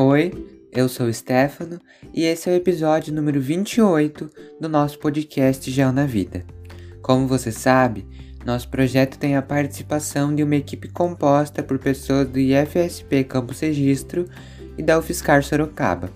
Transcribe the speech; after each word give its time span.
Oi, 0.00 0.32
eu 0.70 0.88
sou 0.88 1.08
o 1.08 1.12
Stefano 1.12 1.80
e 2.14 2.22
esse 2.22 2.48
é 2.48 2.52
o 2.52 2.54
episódio 2.54 3.12
número 3.12 3.40
28 3.40 4.30
do 4.60 4.68
nosso 4.68 4.96
podcast 5.00 5.68
Gel 5.68 5.90
na 5.90 6.06
Vida. 6.06 6.44
Como 7.02 7.26
você 7.26 7.50
sabe, 7.50 8.06
nosso 8.46 8.68
projeto 8.68 9.18
tem 9.18 9.34
a 9.34 9.42
participação 9.42 10.32
de 10.32 10.44
uma 10.44 10.54
equipe 10.54 10.86
composta 10.86 11.64
por 11.64 11.80
pessoas 11.80 12.28
do 12.28 12.38
IFSP 12.38 13.24
Campus 13.24 13.58
Registro 13.58 14.26
e 14.78 14.84
da 14.84 14.96
UFSCar 14.96 15.42
Sorocaba. 15.42 16.10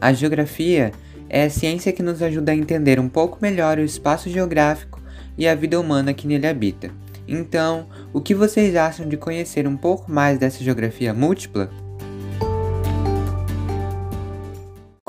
A 0.00 0.12
geografia 0.12 0.90
é 1.28 1.44
a 1.44 1.50
ciência 1.50 1.92
que 1.92 2.02
nos 2.02 2.20
ajuda 2.20 2.50
a 2.50 2.56
entender 2.56 2.98
um 2.98 3.08
pouco 3.08 3.38
melhor 3.40 3.78
o 3.78 3.84
espaço 3.84 4.28
geográfico 4.28 5.00
e 5.38 5.46
a 5.46 5.54
vida 5.54 5.78
humana 5.78 6.12
que 6.12 6.26
nele 6.26 6.48
habita. 6.48 6.90
Então, 7.28 7.86
o 8.12 8.20
que 8.20 8.34
vocês 8.34 8.74
acham 8.74 9.08
de 9.08 9.16
conhecer 9.16 9.68
um 9.68 9.76
pouco 9.76 10.10
mais 10.10 10.36
dessa 10.36 10.64
geografia 10.64 11.14
múltipla? 11.14 11.70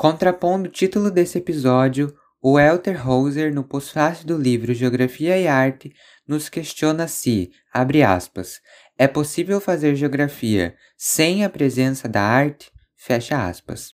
Contrapondo 0.08 0.68
o 0.68 0.70
título 0.70 1.10
desse 1.10 1.36
episódio, 1.38 2.16
o 2.40 2.60
Elter 2.60 3.04
Hauser, 3.04 3.52
no 3.52 3.64
pós-fácil 3.64 4.24
do 4.24 4.38
livro 4.38 4.72
Geografia 4.72 5.36
e 5.36 5.48
Arte, 5.48 5.92
nos 6.28 6.48
questiona 6.48 7.08
se, 7.08 7.50
abre 7.74 8.04
aspas, 8.04 8.60
é 8.96 9.08
possível 9.08 9.60
fazer 9.60 9.96
geografia 9.96 10.76
sem 10.96 11.44
a 11.44 11.50
presença 11.50 12.08
da 12.08 12.22
arte? 12.22 12.70
Fecha 12.94 13.48
aspas. 13.48 13.92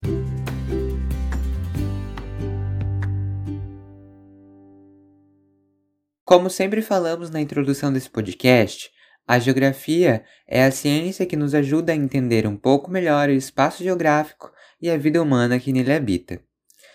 Como 6.26 6.50
sempre 6.50 6.82
falamos 6.82 7.30
na 7.30 7.40
introdução 7.40 7.90
desse 7.90 8.10
podcast, 8.10 8.90
a 9.26 9.38
geografia 9.38 10.22
é 10.46 10.62
a 10.62 10.70
ciência 10.70 11.24
que 11.24 11.36
nos 11.36 11.54
ajuda 11.54 11.92
a 11.92 11.96
entender 11.96 12.46
um 12.46 12.56
pouco 12.56 12.90
melhor 12.90 13.30
o 13.30 13.32
espaço 13.32 13.82
geográfico 13.82 14.51
e 14.82 14.90
a 14.90 14.98
vida 14.98 15.22
humana 15.22 15.60
que 15.60 15.72
nele 15.72 15.92
habita. 15.92 16.40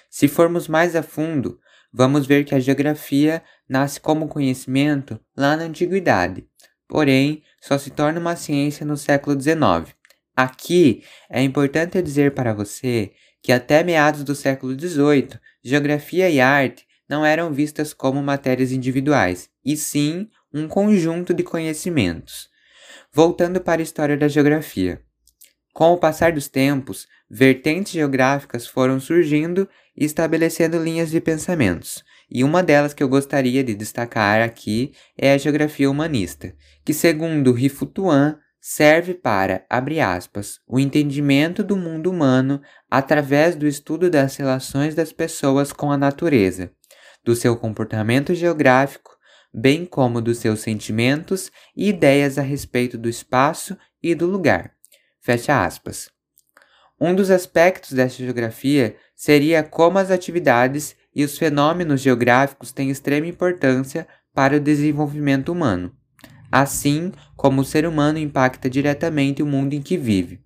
Se 0.10 0.28
formos 0.28 0.68
mais 0.68 0.96
a 0.96 1.02
fundo, 1.02 1.60
vamos 1.92 2.28
ver 2.28 2.44
que 2.44 2.54
a 2.54 2.60
geografia 2.60 3.42
nasce 3.68 4.00
como 4.00 4.28
conhecimento 4.28 5.20
lá 5.36 5.56
na 5.56 5.64
antiguidade, 5.64 6.46
porém 6.88 7.42
só 7.62 7.78
se 7.78 7.90
torna 7.90 8.20
uma 8.20 8.36
ciência 8.36 8.86
no 8.86 8.98
século 8.98 9.40
XIX. 9.40 9.96
Aqui 10.36 11.04
é 11.30 11.42
importante 11.42 12.02
dizer 12.02 12.34
para 12.34 12.54
você 12.54 13.12
que 13.42 13.52
até 13.52 13.84
meados 13.84 14.24
do 14.24 14.36
século 14.36 14.78
XVIII, 14.78 15.40
geografia 15.64 16.30
e 16.30 16.40
arte 16.42 16.86
não 17.08 17.26
eram 17.26 17.54
vistas 17.54 17.94
como 17.94 18.22
matérias 18.22 18.72
individuais, 18.72 19.50
e 19.64 19.78
sim 19.78 20.30
um 20.54 20.68
conjunto 20.68 21.34
de 21.34 21.44
conhecimentos. 21.44 22.50
Voltando 23.12 23.62
para 23.62 23.82
a 23.82 23.84
história 23.84 24.18
da 24.18 24.28
geografia. 24.28 25.02
Com 25.78 25.94
o 25.94 25.98
passar 26.00 26.32
dos 26.32 26.48
tempos, 26.48 27.08
vertentes 27.30 27.92
geográficas 27.92 28.66
foram 28.66 29.00
surgindo 29.00 29.70
e 29.96 30.06
estabelecendo 30.06 30.82
linhas 30.82 31.12
de 31.12 31.22
pensamentos, 31.22 32.04
e 32.32 32.44
uma 32.44 32.64
delas 32.64 32.96
que 32.96 33.04
eu 33.04 33.08
gostaria 33.08 33.64
de 33.64 33.76
destacar 33.76 34.42
aqui 34.42 34.92
é 35.16 35.32
a 35.32 35.38
geografia 35.38 35.88
humanista, 35.88 36.52
que, 36.84 36.96
segundo 36.96 37.54
Rifutuan, 37.54 38.40
serve 38.60 39.14
para, 39.14 39.68
abre 39.70 40.00
aspas, 40.00 40.60
o 40.68 40.80
entendimento 40.80 41.64
do 41.64 41.78
mundo 41.78 42.10
humano 42.10 42.60
através 42.90 43.56
do 43.56 43.68
estudo 43.68 44.10
das 44.10 44.36
relações 44.36 44.96
das 44.96 45.14
pessoas 45.14 45.72
com 45.72 45.92
a 45.92 45.98
natureza, 45.98 46.72
do 47.24 47.36
seu 47.36 47.56
comportamento 47.56 48.34
geográfico, 48.34 49.16
bem 49.54 49.86
como 49.86 50.22
dos 50.22 50.40
seus 50.40 50.62
sentimentos 50.62 51.52
e 51.76 51.90
ideias 51.90 52.40
a 52.40 52.42
respeito 52.42 52.98
do 52.98 53.08
espaço 53.08 53.78
e 54.02 54.16
do 54.16 54.26
lugar. 54.26 54.77
Fecha 55.28 55.66
aspas. 55.66 56.10
Um 56.98 57.14
dos 57.14 57.30
aspectos 57.30 57.92
desta 57.92 58.24
geografia 58.24 58.96
seria 59.14 59.62
como 59.62 59.98
as 59.98 60.10
atividades 60.10 60.96
e 61.14 61.22
os 61.22 61.38
fenômenos 61.38 62.00
geográficos 62.00 62.72
têm 62.72 62.90
extrema 62.90 63.28
importância 63.28 64.08
para 64.34 64.56
o 64.56 64.60
desenvolvimento 64.62 65.52
humano, 65.52 65.94
assim 66.50 67.12
como 67.36 67.60
o 67.60 67.66
ser 67.66 67.86
humano 67.86 68.18
impacta 68.18 68.70
diretamente 68.70 69.44
o 69.44 69.46
mundo 69.46 69.74
em 69.74 69.82
que 69.82 69.98
vive. 69.98 70.40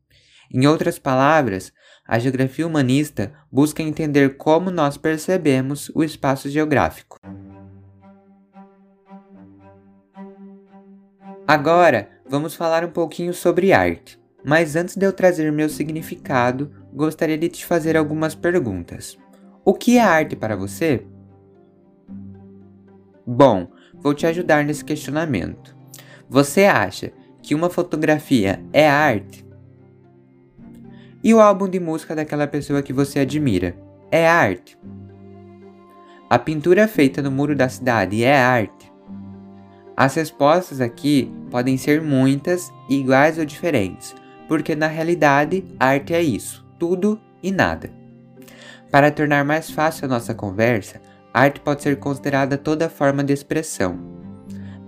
Em 0.51 0.65
outras 0.65 0.97
palavras, 0.97 1.71
a 2.03 2.17
geografia 2.17 2.65
humanista 2.65 3.31
busca 3.51 3.83
entender 3.83 4.35
como 4.35 4.71
nós 4.71 4.97
percebemos 4.97 5.91
o 5.93 6.03
espaço 6.03 6.49
geográfico. 6.49 7.19
Agora, 11.47 12.09
vamos 12.27 12.55
falar 12.55 12.83
um 12.83 12.89
pouquinho 12.89 13.31
sobre 13.31 13.73
arte. 13.73 14.20
Mas 14.43 14.75
antes 14.75 14.95
de 14.95 15.05
eu 15.05 15.13
trazer 15.13 15.51
meu 15.51 15.69
significado, 15.69 16.71
gostaria 16.93 17.37
de 17.37 17.49
te 17.49 17.65
fazer 17.65 17.95
algumas 17.95 18.33
perguntas. 18.33 19.17
O 19.63 19.73
que 19.73 19.97
é 19.97 20.01
arte 20.01 20.35
para 20.35 20.55
você? 20.55 21.05
Bom, 23.25 23.67
vou 23.95 24.13
te 24.13 24.25
ajudar 24.25 24.65
nesse 24.65 24.83
questionamento. 24.83 25.75
Você 26.27 26.65
acha 26.65 27.11
que 27.41 27.53
uma 27.53 27.69
fotografia 27.69 28.63
é 28.73 28.89
arte? 28.89 29.45
E 31.23 31.33
o 31.33 31.39
álbum 31.39 31.69
de 31.69 31.79
música 31.79 32.15
daquela 32.15 32.47
pessoa 32.47 32.81
que 32.81 32.91
você 32.91 33.19
admira 33.19 33.75
é 34.09 34.27
arte? 34.27 34.77
A 36.27 36.39
pintura 36.39 36.87
feita 36.87 37.21
no 37.21 37.29
muro 37.29 37.55
da 37.55 37.69
cidade 37.69 38.23
é 38.23 38.35
arte? 38.35 38.91
As 39.95 40.15
respostas 40.15 40.81
aqui 40.81 41.31
podem 41.51 41.77
ser 41.77 42.01
muitas, 42.01 42.71
iguais 42.89 43.37
ou 43.37 43.45
diferentes, 43.45 44.15
porque 44.51 44.75
na 44.75 44.87
realidade 44.87 45.63
arte 45.79 46.13
é 46.13 46.21
isso, 46.21 46.67
tudo 46.77 47.17
e 47.41 47.53
nada. 47.53 47.89
Para 48.91 49.09
tornar 49.09 49.45
mais 49.45 49.71
fácil 49.71 50.03
a 50.03 50.07
nossa 50.09 50.35
conversa, 50.35 51.01
arte 51.33 51.61
pode 51.61 51.81
ser 51.81 51.97
considerada 51.99 52.57
toda 52.57 52.89
forma 52.89 53.23
de 53.23 53.31
expressão. 53.31 53.97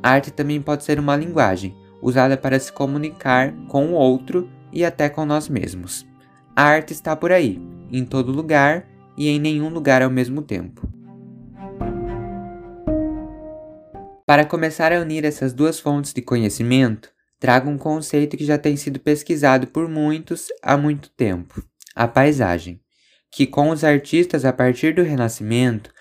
arte 0.04 0.32
também 0.32 0.62
pode 0.62 0.84
ser 0.84 1.00
uma 1.00 1.16
linguagem, 1.16 1.74
usada 2.02 2.36
para 2.36 2.60
se 2.60 2.74
comunicar 2.74 3.54
com 3.70 3.86
o 3.86 3.94
outro 3.94 4.50
e 4.70 4.84
até 4.84 5.08
com 5.08 5.24
nós 5.24 5.48
mesmos. 5.48 6.06
A 6.54 6.64
arte 6.64 6.92
está 6.92 7.16
por 7.16 7.32
aí, 7.32 7.58
em 7.90 8.04
todo 8.04 8.34
lugar 8.34 8.86
e 9.16 9.30
em 9.30 9.40
nenhum 9.40 9.70
lugar 9.70 10.02
ao 10.02 10.10
mesmo 10.10 10.42
tempo. 10.42 10.86
Para 14.26 14.44
começar 14.44 14.92
a 14.92 15.00
unir 15.00 15.24
essas 15.24 15.54
duas 15.54 15.80
fontes 15.80 16.12
de 16.12 16.22
conhecimento, 16.22 17.13
trago 17.44 17.70
um 17.70 17.78
conceito 17.78 18.38
que 18.38 18.46
já 18.46 18.58
tem 18.58 18.78
sido 18.78 19.02
pesquisado 19.02 19.68
por 19.68 19.90
muitos 19.90 20.48
há 20.62 20.78
muito 20.78 21.10
tempo: 21.10 21.62
a 21.94 22.08
paisagem, 22.08 22.80
que 23.30 23.46
com 23.46 23.70
os 23.70 23.84
artistas 23.84 24.46
a 24.46 24.54
partir 24.54 24.96
do 24.96 25.04
Renascimento 25.04 25.92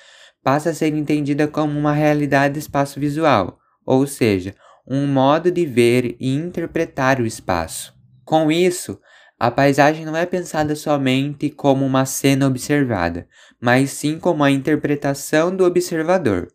passa 0.40 0.70
a 0.70 0.74
ser 0.74 0.94
entendida 0.94 1.48
como 1.48 1.76
uma 1.76 1.92
realidade 1.92 2.60
espaço-visual, 2.60 3.58
ou 3.84 4.06
seja, 4.06 4.54
um 4.86 5.04
modo 5.08 5.50
de 5.50 5.66
ver 5.66 6.14
e 6.20 6.32
interpretar 6.32 7.20
o 7.20 7.26
espaço. 7.26 7.92
Com 8.24 8.48
isso, 8.48 9.00
a 9.36 9.50
paisagem 9.50 10.06
não 10.06 10.16
é 10.16 10.24
pensada 10.24 10.76
somente 10.76 11.50
como 11.50 11.84
uma 11.84 12.06
cena 12.06 12.46
observada, 12.46 13.26
mas 13.60 13.90
sim 13.90 14.16
como 14.16 14.44
a 14.44 14.50
interpretação 14.52 15.56
do 15.56 15.64
observador. 15.64 16.46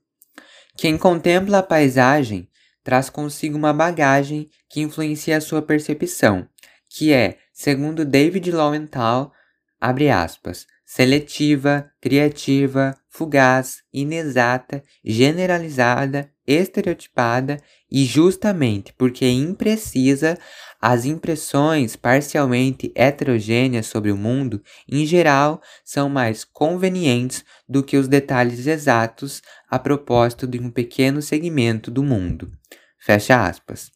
Quem 0.78 0.98
contempla 0.98 1.58
a 1.58 1.64
paisagem 1.64 2.48
traz 2.88 3.10
consigo 3.10 3.58
uma 3.58 3.74
bagagem 3.74 4.50
que 4.70 4.80
influencia 4.80 5.36
a 5.36 5.42
sua 5.42 5.62
percepção, 5.62 6.48
que 6.90 7.12
é, 7.12 7.38
segundo 7.52 8.06
David 8.06 8.50
Lowenthal, 8.50 9.34
abre 9.78 10.10
aspas, 10.10 10.66
seletiva, 10.86 11.92
criativa, 12.00 12.98
fugaz, 13.10 13.80
inexata, 13.94 14.82
generalizada, 15.04 16.32
estereotipada 16.48 17.58
e 17.92 18.06
justamente 18.06 18.94
porque 18.94 19.28
imprecisa, 19.28 20.38
as 20.82 21.04
impressões 21.04 21.98
parcialmente 21.98 22.90
heterogêneas 22.96 23.88
sobre 23.88 24.14
o 24.14 24.18
mundo, 24.18 24.64
em 24.88 25.06
geral, 25.06 25.62
são 25.84 26.08
mais 26.08 26.46
convenientes 26.46 27.44
do 27.68 27.84
que 27.84 27.98
os 27.98 28.08
detalhes 28.08 28.66
exatos 28.66 29.42
a 29.70 29.78
propósito 29.78 30.48
de 30.48 30.58
um 30.58 30.70
pequeno 30.70 31.22
segmento 31.22 31.92
do 31.92 32.02
mundo. 32.02 32.50
Fecha 33.00 33.46
aspas. 33.46 33.92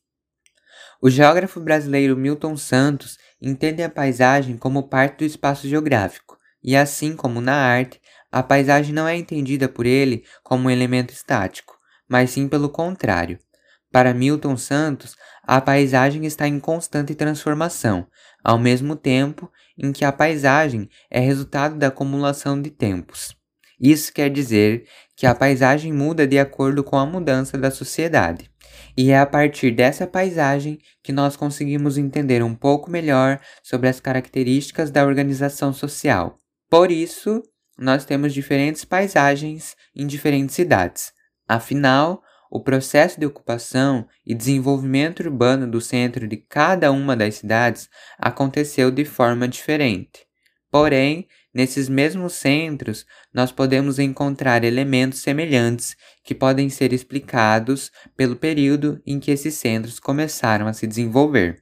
O 1.02 1.10
geógrafo 1.10 1.60
brasileiro 1.60 2.16
Milton 2.16 2.56
Santos 2.56 3.18
entende 3.42 3.82
a 3.82 3.90
paisagem 3.90 4.58
como 4.58 4.88
parte 4.88 5.20
do 5.20 5.26
espaço 5.26 5.68
geográfico, 5.68 6.38
e 6.64 6.76
assim 6.76 7.16
como 7.16 7.42
na 7.42 7.56
arte, 7.56 8.00
a 8.32 8.44
paisagem 8.44 8.94
não 8.94 9.08
é 9.08 9.18
entendida 9.18 9.68
por 9.68 9.86
ele 9.86 10.24
como 10.44 10.68
um 10.68 10.70
elemento 10.70 11.12
estático, 11.12 11.76
mas 12.08 12.30
sim 12.30 12.48
pelo 12.48 12.70
contrário. 12.70 13.40
Para 13.92 14.14
Milton 14.14 14.56
Santos, 14.56 15.16
a 15.44 15.60
paisagem 15.60 16.26
está 16.26 16.48
em 16.48 16.60
constante 16.60 17.16
transformação, 17.16 18.08
ao 18.44 18.60
mesmo 18.60 18.96
tempo 18.96 19.52
em 19.78 19.92
que 19.92 20.06
a 20.06 20.12
paisagem 20.12 20.88
é 21.10 21.20
resultado 21.20 21.76
da 21.76 21.88
acumulação 21.88 22.62
de 22.62 22.70
tempos. 22.70 23.36
Isso 23.80 24.14
quer 24.14 24.30
dizer 24.30 24.88
que 25.16 25.26
a 25.26 25.34
paisagem 25.34 25.92
muda 25.92 26.28
de 26.28 26.38
acordo 26.38 26.84
com 26.84 26.98
a 26.98 27.06
mudança 27.06 27.58
da 27.58 27.72
sociedade. 27.72 28.51
E 28.98 29.12
é 29.12 29.20
a 29.20 29.26
partir 29.26 29.72
dessa 29.72 30.06
paisagem 30.06 30.80
que 31.04 31.12
nós 31.12 31.36
conseguimos 31.36 31.98
entender 31.98 32.44
um 32.44 32.56
pouco 32.56 32.90
melhor 32.90 33.40
sobre 33.64 33.88
as 33.88 34.00
características 34.00 34.92
da 34.92 35.06
organização 35.06 35.74
social. 35.74 36.38
Por 36.70 36.92
isso, 36.92 37.42
nós 37.78 38.06
temos 38.06 38.34
diferentes 38.34 38.86
paisagens 38.86 39.76
em 39.96 40.06
diferentes 40.06 40.56
cidades. 40.56 41.12
Afinal, 41.48 42.22
o 42.50 42.60
processo 42.60 43.20
de 43.20 43.26
ocupação 43.26 44.06
e 44.26 44.36
desenvolvimento 44.36 45.22
urbano 45.22 45.66
do 45.66 45.80
centro 45.80 46.28
de 46.28 46.38
cada 46.38 46.92
uma 46.92 47.16
das 47.16 47.36
cidades 47.36 47.90
aconteceu 48.18 48.92
de 48.92 49.06
forma 49.06 49.48
diferente. 49.48 50.26
Porém, 50.70 51.28
nesses 51.54 51.90
mesmos 51.90 52.34
centros, 52.34 53.06
nós 53.34 53.52
podemos 53.52 54.00
encontrar 54.00 54.64
elementos 54.64 55.20
semelhantes 55.20 55.96
que 56.24 56.34
podem 56.34 56.70
ser 56.70 56.94
explicados 56.94 57.92
pelo 58.16 58.36
período 58.36 59.02
em 59.06 59.20
que 59.20 59.32
esses 59.32 59.56
centros 59.56 60.00
começaram 60.00 60.68
a 60.68 60.74
se 60.74 60.88
desenvolver. 60.88 61.62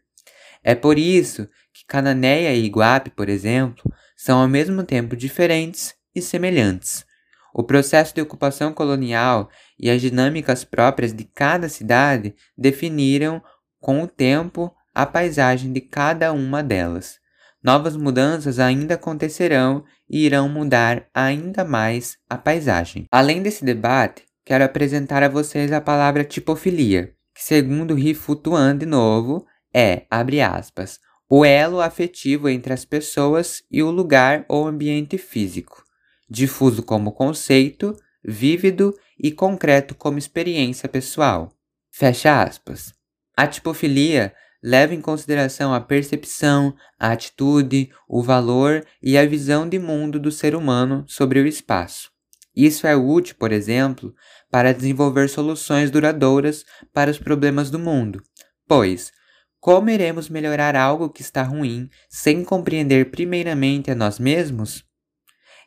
É 0.64 0.76
por 0.76 0.98
isso 0.98 1.48
que 1.74 1.86
Cananéia 1.88 2.54
e 2.54 2.66
Iguape, 2.66 3.10
por 3.12 3.30
exemplo, 3.30 3.92
são 4.16 4.40
ao 4.40 4.48
mesmo 4.48 4.84
tempo 4.84 5.16
diferentes 5.16 5.96
e 6.14 6.22
semelhantes. 6.22 7.06
O 7.54 7.64
processo 7.64 8.14
de 8.14 8.22
ocupação 8.22 8.74
colonial 8.74 9.50
e 9.80 9.90
as 9.90 10.02
dinâmicas 10.02 10.64
próprias 10.64 11.14
de 11.14 11.24
cada 11.24 11.68
cidade 11.68 12.36
definiram, 12.58 13.42
com 13.80 14.04
o 14.04 14.08
tempo, 14.08 14.74
a 14.94 15.06
paisagem 15.06 15.72
de 15.72 15.82
cada 15.82 16.32
uma 16.32 16.62
delas. 16.62 17.20
Novas 17.64 17.96
mudanças 17.96 18.58
ainda 18.58 18.94
acontecerão 18.94 19.84
e 20.10 20.26
irão 20.26 20.48
mudar 20.48 21.08
ainda 21.14 21.66
mais 21.66 22.18
a 22.30 22.38
paisagem. 22.38 23.06
Além 23.12 23.42
desse 23.42 23.66
debate, 23.66 24.24
quero 24.46 24.64
apresentar 24.64 25.24
a 25.24 25.30
vocês 25.30 25.72
a 25.72 25.82
palavra 25.82 26.24
tipofilia, 26.24 27.14
que 27.36 27.44
segundo 27.44 27.94
Rifutuan 27.94 28.78
de 28.78 28.86
novo, 28.86 29.46
é, 29.74 30.06
abre 30.10 30.42
aspas, 30.42 31.00
o 31.30 31.46
elo 31.46 31.80
afetivo 31.82 32.50
entre 32.50 32.74
as 32.74 32.86
pessoas 32.86 33.62
e 33.70 33.84
o 33.84 33.92
lugar 33.92 34.46
ou 34.48 34.66
ambiente 34.66 35.18
físico, 35.18 35.84
difuso 36.30 36.82
como 36.82 37.12
conceito, 37.12 37.96
vívido 38.24 38.96
e 39.20 39.32
concreto 39.32 39.94
como 39.94 40.18
experiência 40.18 40.90
pessoal. 40.90 41.52
Fecha 41.92 42.42
aspas. 42.42 42.94
A 43.38 43.46
tipofilia 43.46 44.34
leva 44.62 44.94
em 44.94 45.02
consideração 45.02 45.74
a 45.74 45.80
percepção, 45.80 46.76
a 47.00 47.12
atitude, 47.12 47.90
o 48.08 48.22
valor 48.22 48.86
e 49.02 49.18
a 49.18 49.26
visão 49.26 49.68
de 49.68 49.80
mundo 49.80 50.20
do 50.20 50.32
ser 50.32 50.56
humano 50.56 51.04
sobre 51.08 51.40
o 51.40 51.48
espaço. 51.48 52.12
Isso 52.56 52.86
é 52.86 52.96
útil, 52.96 53.36
por 53.40 53.52
exemplo, 53.52 54.14
para 54.52 54.74
desenvolver 54.74 55.30
soluções 55.30 55.90
duradouras 55.90 56.66
para 56.94 57.12
os 57.12 57.18
problemas 57.18 57.70
do 57.70 57.80
mundo, 57.80 58.22
pois 58.68 59.12
como 59.60 59.90
iremos 59.90 60.30
melhorar 60.30 60.76
algo 60.76 61.10
que 61.10 61.22
está 61.22 61.44
ruim 61.44 61.90
sem 62.10 62.44
compreender 62.44 63.12
primeiramente 63.12 63.92
a 63.92 63.96
nós 63.96 64.18
mesmos? 64.18 64.86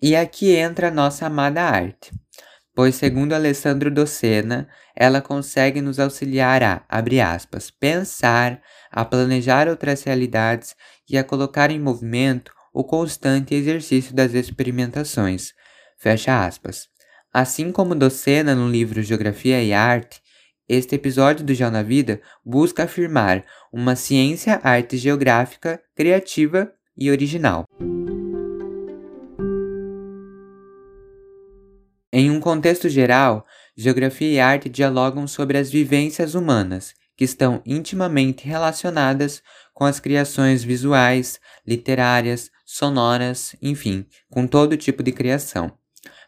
E 0.00 0.16
aqui 0.16 0.54
entra 0.54 0.88
a 0.88 0.90
nossa 0.90 1.26
amada 1.26 1.62
arte 1.62 2.10
pois, 2.74 2.94
segundo 2.94 3.32
Alessandro 3.32 3.90
Docena, 3.90 4.68
ela 4.94 5.20
consegue 5.20 5.80
nos 5.80 5.98
auxiliar 5.98 6.62
a, 6.62 6.84
abre 6.88 7.20
aspas, 7.20 7.70
pensar, 7.70 8.60
a 8.90 9.04
planejar 9.04 9.68
outras 9.68 10.02
realidades 10.02 10.74
e 11.08 11.16
a 11.18 11.24
colocar 11.24 11.70
em 11.70 11.78
movimento 11.78 12.52
o 12.72 12.82
constante 12.82 13.54
exercício 13.54 14.14
das 14.14 14.34
experimentações. 14.34 15.52
Fecha 15.98 16.44
aspas. 16.44 16.88
Assim 17.32 17.72
como 17.72 17.94
Docena 17.94 18.54
no 18.54 18.68
livro 18.68 19.02
Geografia 19.02 19.62
e 19.62 19.72
Arte, 19.72 20.20
este 20.68 20.94
episódio 20.94 21.44
do 21.44 21.54
Já 21.54 21.70
na 21.70 21.82
Vida 21.82 22.20
busca 22.44 22.84
afirmar 22.84 23.44
uma 23.72 23.96
ciência-arte 23.96 24.96
geográfica 24.96 25.80
criativa 25.94 26.72
e 26.96 27.10
original. 27.10 27.64
Em 32.14 32.30
um 32.30 32.38
contexto 32.38 32.90
geral, 32.90 33.46
geografia 33.74 34.30
e 34.30 34.38
arte 34.38 34.68
dialogam 34.68 35.26
sobre 35.26 35.56
as 35.56 35.70
vivências 35.70 36.34
humanas, 36.34 36.92
que 37.16 37.24
estão 37.24 37.62
intimamente 37.64 38.46
relacionadas 38.46 39.42
com 39.72 39.86
as 39.86 39.98
criações 39.98 40.62
visuais, 40.62 41.40
literárias, 41.66 42.50
sonoras, 42.66 43.56
enfim, 43.62 44.04
com 44.30 44.46
todo 44.46 44.76
tipo 44.76 45.02
de 45.02 45.10
criação. 45.10 45.72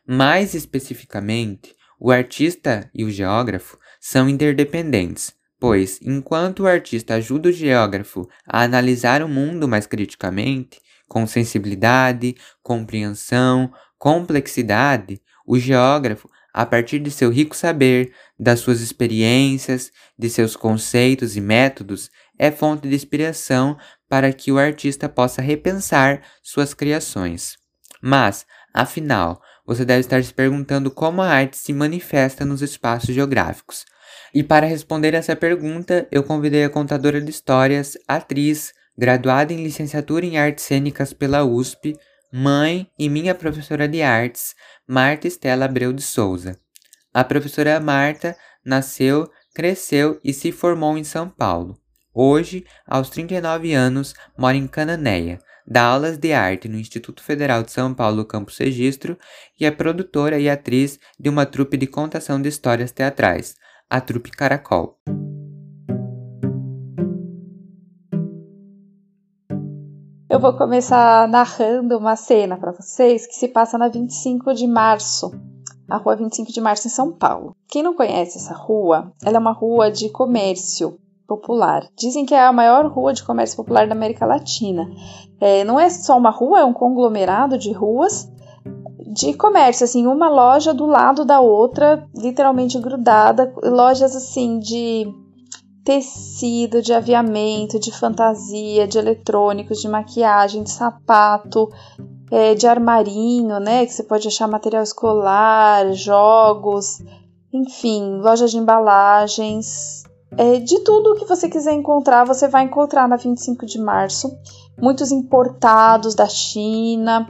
Mais 0.06 0.54
especificamente, 0.54 1.76
o 2.00 2.10
artista 2.10 2.90
e 2.94 3.04
o 3.04 3.10
geógrafo 3.10 3.78
são 4.00 4.26
interdependentes, 4.26 5.34
pois, 5.60 6.00
enquanto 6.00 6.60
o 6.60 6.66
artista 6.66 7.14
ajuda 7.16 7.50
o 7.50 7.52
geógrafo 7.52 8.26
a 8.46 8.62
analisar 8.62 9.22
o 9.22 9.28
mundo 9.28 9.69
mais 9.69 9.86
criticamente, 9.86 10.81
com 11.06 11.26
sensibilidade, 11.26 12.34
compreensão, 12.62 13.70
complexidade, 13.98 15.20
o 15.44 15.58
geógrafo, 15.58 16.31
a 16.52 16.64
partir 16.64 17.00
de 17.00 17.11
seu 17.11 17.31
rico 17.31 17.56
saber, 17.56 18.12
das 18.38 18.61
suas 18.61 18.81
experiências, 18.81 19.91
de 20.17 20.31
seus 20.31 20.55
conceitos 20.55 21.37
e 21.37 21.41
métodos, 21.41 22.11
é 22.38 22.50
fonte 22.50 22.88
de 22.88 22.94
inspiração 22.94 23.76
para 24.08 24.32
que 24.32 24.52
o 24.52 24.58
artista 24.58 25.08
possa 25.08 25.43
repensar 25.43 26.23
suas 26.43 26.73
criações. 26.73 27.56
Mas, 28.00 28.46
afinal, 28.73 29.41
você 29.67 29.85
deve 29.85 30.00
estar 30.00 30.23
se 30.23 30.32
perguntando 30.32 30.91
como 30.91 31.23
a 31.23 31.29
arte 31.29 31.56
se 31.56 31.73
manifesta 31.73 32.44
nos 32.44 32.62
espaços 32.62 33.14
geográficos. 33.14 33.85
E 34.32 34.43
para 34.43 34.67
responder 34.67 35.14
essa 35.14 35.35
pergunta, 35.35 36.06
eu 36.11 36.23
convidei 36.23 36.64
a 36.64 36.70
contadora 36.70 37.20
de 37.20 37.31
histórias, 37.31 37.96
atriz, 38.06 38.73
graduada 38.96 39.52
em 39.52 39.62
licenciatura 39.62 40.26
em 40.26 40.38
artes 40.38 40.64
cênicas 40.64 41.12
pela 41.12 41.44
USP, 41.44 41.96
mãe 42.36 42.88
e 42.98 43.08
minha 43.08 43.32
professora 43.32 43.86
de 43.86 44.02
artes, 44.02 44.56
Marta 44.88 45.28
Estela 45.28 45.66
Abreu 45.66 45.92
de 45.92 46.02
Souza. 46.02 46.58
A 47.12 47.22
professora 47.22 47.78
Marta 47.78 48.36
nasceu, 48.64 49.31
cresceu 49.54 50.19
e 50.25 50.32
se 50.32 50.50
formou 50.50 50.98
em 50.98 51.04
São 51.04 51.28
Paulo. 51.28 51.78
Hoje, 52.12 52.64
aos 52.84 53.08
39 53.08 53.72
anos, 53.72 54.14
mora 54.36 54.56
em 54.56 54.66
Cananéia, 54.66 55.38
dá 55.64 55.84
aulas 55.84 56.19
de 56.19 56.32
arte 56.32 56.66
no 56.66 56.76
Instituto 56.76 57.22
Federal 57.22 57.62
de 57.62 57.70
São 57.70 57.94
Paulo, 57.94 58.25
Campus 58.25 58.58
Registro, 58.58 59.16
e 59.58 59.64
é 59.64 59.70
produtora 59.70 60.36
e 60.36 60.50
atriz 60.50 60.98
de 61.16 61.28
uma 61.28 61.46
trupe 61.46 61.76
de 61.76 61.86
contação 61.86 62.42
de 62.42 62.48
histórias 62.48 62.90
teatrais, 62.90 63.54
a 63.88 64.00
Trupe 64.00 64.32
Caracol. 64.32 64.98
Eu 70.34 70.41
vou 70.41 70.53
começar 70.53 71.29
narrando 71.29 71.96
uma 71.96 72.17
cena 72.17 72.56
para 72.56 72.72
vocês 72.72 73.24
que 73.24 73.36
se 73.36 73.46
passa 73.46 73.79
na 73.79 73.86
25 73.86 74.53
de 74.53 74.67
março, 74.67 75.31
a 75.88 75.96
rua 75.96 76.17
25 76.17 76.50
de 76.53 76.60
março 76.60 76.88
em 76.88 76.91
São 76.91 77.12
Paulo. 77.12 77.55
Quem 77.69 77.84
não 77.84 77.94
conhece 77.94 78.38
essa 78.38 78.53
rua, 78.53 79.12
ela 79.24 79.36
é 79.36 79.38
uma 79.38 79.53
rua 79.53 79.93
de 79.93 80.08
comércio 80.08 80.98
popular. 81.24 81.86
Dizem 81.96 82.26
que 82.26 82.34
é 82.34 82.44
a 82.44 82.53
maior 82.53 82.84
rua 82.86 83.12
de 83.12 83.22
comércio 83.22 83.56
popular 83.56 83.86
da 83.86 83.94
América 83.94 84.26
Latina. 84.26 84.91
É, 85.41 85.62
não 85.62 85.79
é 85.79 85.88
só 85.88 86.19
uma 86.19 86.31
rua, 86.31 86.58
é 86.58 86.64
um 86.64 86.72
conglomerado 86.72 87.56
de 87.56 87.70
ruas 87.70 88.29
de 89.12 89.34
comércio, 89.34 89.84
assim, 89.84 90.05
uma 90.08 90.29
loja 90.29 90.74
do 90.74 90.84
lado 90.84 91.24
da 91.24 91.41
outra, 91.41 92.08
literalmente 92.12 92.76
grudada, 92.81 93.55
lojas 93.62 94.17
assim 94.17 94.58
de 94.58 95.06
tecido, 95.84 96.81
de 96.81 96.93
aviamento, 96.94 97.79
de 97.79 97.93
fantasia, 97.93 98.88
de 98.88 98.98
eletrônicos, 98.98 99.81
de 99.81 99.88
maquiagem, 99.88 100.62
de 100.62 100.70
sapato, 100.70 101.69
é, 102.31 102.55
de 102.55 102.67
armarinho, 102.67 103.60
né? 103.60 103.84
Que 103.84 103.93
você 103.93 104.03
pode 104.03 104.26
achar 104.26 104.48
material 104.48 104.82
escolar, 104.82 105.93
jogos, 105.93 107.03
enfim, 107.53 108.19
loja 108.20 108.46
de 108.46 108.56
embalagens. 108.56 110.03
É, 110.36 110.58
de 110.58 110.81
tudo 110.81 111.14
que 111.14 111.26
você 111.26 111.48
quiser 111.48 111.74
encontrar, 111.74 112.24
você 112.24 112.48
vai 112.48 112.64
encontrar 112.64 113.06
na 113.06 113.17
25 113.17 113.67
de 113.67 113.79
março. 113.79 114.36
Muitos 114.81 115.12
importados 115.12 116.14
da 116.14 116.26
China, 116.26 117.29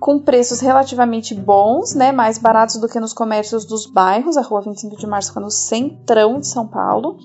com 0.00 0.18
preços 0.20 0.60
relativamente 0.60 1.34
bons, 1.34 1.94
né? 1.94 2.12
Mais 2.12 2.38
baratos 2.38 2.76
do 2.76 2.88
que 2.88 3.00
nos 3.00 3.12
comércios 3.12 3.64
dos 3.64 3.86
bairros. 3.86 4.36
A 4.36 4.42
rua 4.42 4.62
25 4.62 4.96
de 4.96 5.06
março 5.06 5.28
fica 5.28 5.40
no 5.40 5.50
centrão 5.50 6.38
de 6.38 6.46
São 6.46 6.66
Paulo. 6.66 7.18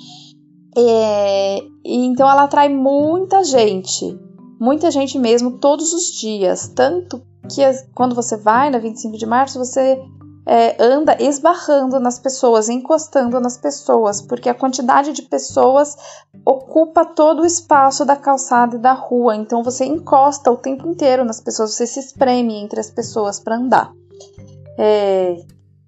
É, 0.77 1.59
então 1.85 2.29
ela 2.29 2.43
atrai 2.43 2.69
muita 2.69 3.43
gente, 3.43 4.17
muita 4.59 4.89
gente 4.89 5.19
mesmo 5.19 5.59
todos 5.59 5.93
os 5.93 6.05
dias. 6.19 6.67
Tanto 6.69 7.21
que 7.49 7.61
quando 7.93 8.15
você 8.15 8.37
vai 8.37 8.69
na 8.69 8.79
25 8.79 9.17
de 9.17 9.25
março, 9.25 9.59
você 9.59 10.01
é, 10.45 10.75
anda 10.81 11.15
esbarrando 11.21 11.99
nas 11.99 12.19
pessoas, 12.19 12.69
encostando 12.69 13.39
nas 13.39 13.57
pessoas, 13.57 14.21
porque 14.21 14.49
a 14.49 14.53
quantidade 14.53 15.13
de 15.13 15.21
pessoas 15.21 15.95
ocupa 16.45 17.05
todo 17.05 17.41
o 17.41 17.45
espaço 17.45 18.03
da 18.03 18.15
calçada 18.15 18.75
e 18.75 18.79
da 18.79 18.93
rua. 18.93 19.35
Então 19.35 19.63
você 19.63 19.85
encosta 19.85 20.51
o 20.51 20.57
tempo 20.57 20.87
inteiro 20.87 21.23
nas 21.23 21.39
pessoas, 21.39 21.73
você 21.73 21.87
se 21.87 21.99
espreme 21.99 22.55
entre 22.55 22.79
as 22.79 22.89
pessoas 22.89 23.39
para 23.39 23.55
andar. 23.55 23.93
É, 24.77 25.37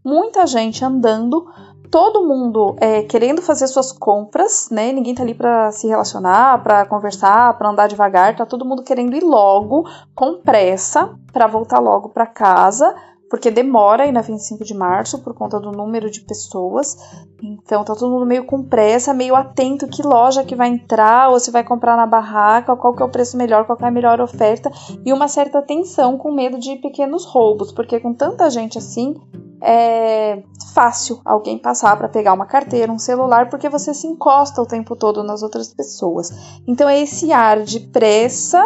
muita 0.04 0.46
gente 0.46 0.86
andando 0.86 1.46
todo 1.90 2.26
mundo 2.26 2.76
é, 2.80 3.04
querendo 3.04 3.42
fazer 3.42 3.68
suas 3.68 3.92
compras, 3.92 4.70
né? 4.72 4.92
Ninguém 4.92 5.16
tá 5.16 5.24
ali 5.24 5.34
para 5.34 5.72
se 5.72 5.88
relacionar, 5.88 6.62
para 6.64 6.86
conversar, 6.86 7.58
para 7.58 7.70
andar 7.70 7.88
devagar, 7.88 8.36
tá 8.36 8.46
todo 8.46 8.66
mundo 8.66 8.84
querendo 8.84 9.16
ir 9.16 9.24
logo, 9.24 9.88
com 10.14 10.42
pressa, 10.42 11.14
para 11.32 11.48
voltar 11.48 11.80
logo 11.80 12.10
para 12.10 12.26
casa, 12.26 12.96
porque 13.30 13.50
demora 13.50 14.04
aí 14.04 14.12
na 14.12 14.22
25 14.22 14.64
de 14.64 14.74
março 14.74 15.20
por 15.20 15.34
conta 15.34 15.60
do 15.60 15.72
número 15.72 16.10
de 16.10 16.22
pessoas. 16.22 16.96
Então 17.42 17.84
tá 17.84 17.96
todo 17.96 18.12
mundo 18.12 18.26
meio 18.26 18.46
com 18.46 18.64
pressa, 18.64 19.14
meio 19.14 19.36
atento 19.36 19.88
que 19.88 20.04
loja 20.04 20.44
que 20.44 20.56
vai 20.56 20.70
entrar 20.70 21.30
ou 21.30 21.40
se 21.40 21.52
vai 21.52 21.64
comprar 21.64 21.98
na 21.98 22.06
barraca, 22.06 22.76
qual 22.76 22.94
que 22.94 23.02
é 23.02 23.06
o 23.06 23.10
preço 23.10 23.38
melhor, 23.38 23.66
qual 23.66 23.78
que 23.78 23.84
é 23.84 23.88
a 23.88 23.92
melhor 23.92 24.22
oferta 24.22 24.72
e 25.04 25.12
uma 25.12 25.28
certa 25.28 25.62
tensão 25.62 26.18
com 26.18 26.32
medo 26.32 26.60
de 26.60 26.76
pequenos 26.78 27.26
roubos, 27.26 27.72
porque 27.72 28.00
com 28.00 28.14
tanta 28.14 28.50
gente 28.50 28.78
assim, 28.78 29.16
é 29.62 30.44
fácil 30.74 31.20
alguém 31.26 31.58
passar 31.58 31.98
para 31.98 32.10
pegar 32.10 32.34
uma 32.34 32.46
carteira, 32.46 32.92
um 32.92 33.00
celular, 33.00 33.50
porque 33.50 33.70
você 33.70 33.94
se 33.94 34.06
encosta 34.06 34.62
o 34.62 34.66
tempo 34.66 34.96
todo 34.96 35.24
nas 35.24 35.42
outras 35.42 35.74
pessoas. 35.74 36.32
Então 36.68 36.88
é 36.88 37.00
esse 37.02 37.32
ar 37.32 37.64
de 37.64 37.80
pressa, 37.80 38.62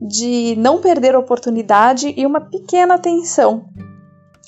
de 0.00 0.54
não 0.58 0.80
perder 0.80 1.16
oportunidade 1.16 2.12
e 2.16 2.26
uma 2.26 2.40
pequena 2.40 2.98
tensão 2.98 3.64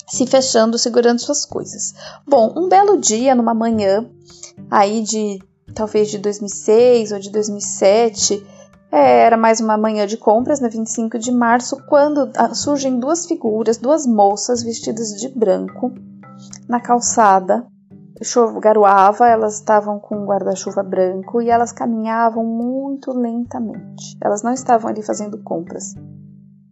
se 0.09 0.25
fechando, 0.25 0.77
segurando 0.77 1.19
suas 1.19 1.45
coisas. 1.45 1.93
Bom, 2.27 2.53
um 2.57 2.67
belo 2.67 2.97
dia, 2.97 3.35
numa 3.35 3.53
manhã, 3.53 4.09
aí 4.69 5.01
de 5.01 5.39
talvez 5.73 6.09
de 6.09 6.17
2006 6.17 7.11
ou 7.11 7.19
de 7.19 7.29
2007, 7.29 8.45
é, 8.91 9.21
era 9.21 9.37
mais 9.37 9.59
uma 9.59 9.77
manhã 9.77 10.07
de 10.07 10.17
compras, 10.17 10.59
na 10.59 10.67
25 10.67 11.19
de 11.19 11.31
março, 11.31 11.77
quando 11.87 12.31
ah, 12.35 12.53
surgem 12.55 12.99
duas 12.99 13.25
figuras, 13.25 13.77
duas 13.77 14.07
moças 14.07 14.63
vestidas 14.63 15.09
de 15.09 15.29
branco 15.29 15.93
na 16.67 16.79
calçada. 16.79 17.65
Garoava, 18.59 19.27
elas 19.29 19.55
estavam 19.55 19.97
com 19.97 20.17
um 20.17 20.25
guarda-chuva 20.25 20.83
branco 20.83 21.41
e 21.41 21.49
elas 21.49 21.71
caminhavam 21.71 22.43
muito 22.43 23.13
lentamente. 23.13 24.17
Elas 24.21 24.43
não 24.43 24.51
estavam 24.51 24.89
ali 24.89 25.01
fazendo 25.01 25.41
compras. 25.41 25.93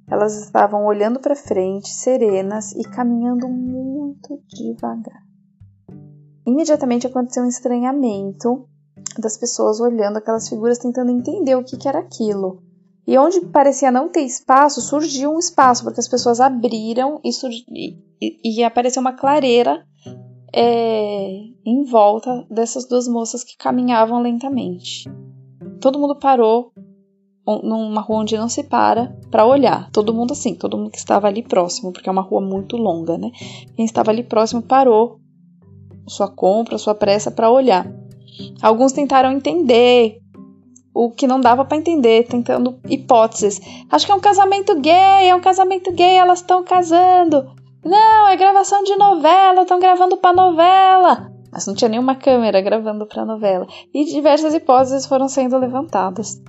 Elas 0.09 0.41
estavam 0.41 0.85
olhando 0.85 1.19
para 1.19 1.35
frente, 1.35 1.89
serenas 1.89 2.71
e 2.71 2.83
caminhando 2.83 3.47
muito 3.47 4.41
devagar. 4.47 5.21
Imediatamente 6.45 7.05
aconteceu 7.05 7.43
um 7.43 7.49
estranhamento 7.49 8.65
das 9.19 9.37
pessoas 9.37 9.81
olhando 9.81 10.17
aquelas 10.17 10.47
figuras, 10.47 10.77
tentando 10.77 11.11
entender 11.11 11.55
o 11.55 11.63
que, 11.63 11.77
que 11.77 11.87
era 11.87 11.99
aquilo. 11.99 12.63
E 13.05 13.17
onde 13.17 13.41
parecia 13.41 13.91
não 13.91 14.09
ter 14.09 14.21
espaço, 14.21 14.81
surgiu 14.81 15.33
um 15.33 15.39
espaço, 15.39 15.83
porque 15.83 15.99
as 15.99 16.07
pessoas 16.07 16.39
abriram 16.39 17.19
e, 17.23 17.31
e, 18.21 18.59
e 18.59 18.63
apareceu 18.63 19.01
uma 19.01 19.13
clareira 19.13 19.85
é, 20.53 21.29
em 21.65 21.83
volta 21.83 22.45
dessas 22.49 22.87
duas 22.87 23.07
moças 23.07 23.43
que 23.43 23.57
caminhavam 23.57 24.21
lentamente. 24.21 25.03
Todo 25.79 25.99
mundo 25.99 26.17
parou 26.17 26.71
numa 27.63 28.01
rua 28.01 28.19
onde 28.19 28.37
não 28.37 28.49
se 28.49 28.63
para 28.63 29.15
para 29.31 29.45
olhar. 29.45 29.89
Todo 29.91 30.13
mundo 30.13 30.33
assim, 30.33 30.55
todo 30.55 30.77
mundo 30.77 30.91
que 30.91 30.97
estava 30.97 31.27
ali 31.27 31.41
próximo, 31.41 31.93
porque 31.93 32.09
é 32.09 32.11
uma 32.11 32.21
rua 32.21 32.41
muito 32.41 32.75
longa, 32.75 33.17
né? 33.17 33.31
Quem 33.75 33.85
estava 33.85 34.11
ali 34.11 34.23
próximo 34.23 34.61
parou 34.61 35.19
sua 36.07 36.27
compra, 36.27 36.77
sua 36.77 36.95
pressa 36.95 37.29
para 37.31 37.49
olhar. 37.49 37.85
Alguns 38.61 38.91
tentaram 38.91 39.31
entender 39.31 40.19
o 40.93 41.11
que 41.11 41.27
não 41.27 41.39
dava 41.39 41.63
para 41.63 41.77
entender, 41.77 42.25
tentando 42.27 42.79
hipóteses. 42.89 43.61
Acho 43.89 44.05
que 44.05 44.11
é 44.11 44.15
um 44.15 44.19
casamento 44.19 44.79
gay, 44.79 45.29
é 45.29 45.35
um 45.35 45.41
casamento 45.41 45.91
gay, 45.91 46.15
elas 46.15 46.39
estão 46.39 46.63
casando. 46.63 47.51
Não, 47.85 48.27
é 48.27 48.35
gravação 48.35 48.83
de 48.83 48.95
novela, 48.95 49.61
estão 49.61 49.79
gravando 49.79 50.17
para 50.17 50.35
novela. 50.35 51.31
Mas 51.51 51.67
não 51.67 51.75
tinha 51.75 51.89
nenhuma 51.89 52.15
câmera 52.15 52.61
gravando 52.61 53.05
para 53.05 53.25
novela. 53.25 53.67
E 53.93 54.05
diversas 54.05 54.53
hipóteses 54.53 55.05
foram 55.05 55.27
sendo 55.27 55.57
levantadas. 55.57 56.41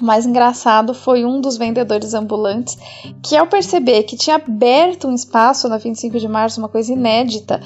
O 0.00 0.04
mais 0.04 0.24
engraçado 0.24 0.94
foi 0.94 1.24
um 1.26 1.40
dos 1.40 1.58
vendedores 1.58 2.14
ambulantes 2.14 2.76
que, 3.22 3.36
ao 3.36 3.46
perceber 3.46 4.04
que 4.04 4.16
tinha 4.16 4.36
aberto 4.36 5.06
um 5.06 5.14
espaço 5.14 5.68
na 5.68 5.76
25 5.76 6.18
de 6.18 6.26
março, 6.26 6.58
uma 6.58 6.68
coisa 6.68 6.92
inédita, 6.92 7.60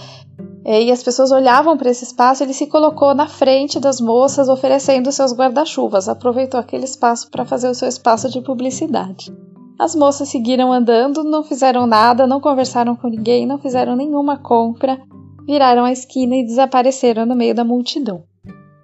é, 0.65 0.83
e 0.83 0.91
as 0.91 1.03
pessoas 1.03 1.31
olhavam 1.31 1.77
para 1.77 1.91
esse 1.91 2.05
espaço, 2.05 2.43
ele 2.43 2.55
se 2.55 2.67
colocou 2.67 3.15
na 3.15 3.29
frente 3.29 3.79
das 3.79 4.01
moças 4.01 4.49
oferecendo 4.49 5.13
seus 5.13 5.33
guarda-chuvas, 5.33 6.09
aproveitou 6.09 6.59
aquele 6.59 6.85
espaço 6.85 7.31
para 7.31 7.45
fazer 7.45 7.69
o 7.69 7.75
seu 7.75 7.87
espaço 7.87 8.31
de 8.31 8.41
publicidade. 8.41 9.33
As 9.79 9.95
moças 9.95 10.29
seguiram 10.29 10.73
andando, 10.73 11.23
não 11.23 11.45
fizeram 11.45 11.87
nada, 11.87 12.27
não 12.27 12.41
conversaram 12.41 12.97
com 12.97 13.09
ninguém, 13.09 13.47
não 13.47 13.59
fizeram 13.59 13.95
nenhuma 13.95 14.39
compra, 14.39 14.99
viraram 15.47 15.85
a 15.85 15.93
esquina 15.93 16.35
e 16.37 16.45
desapareceram 16.45 17.27
no 17.27 17.37
meio 17.37 17.55
da 17.55 17.65
multidão. 17.65 18.25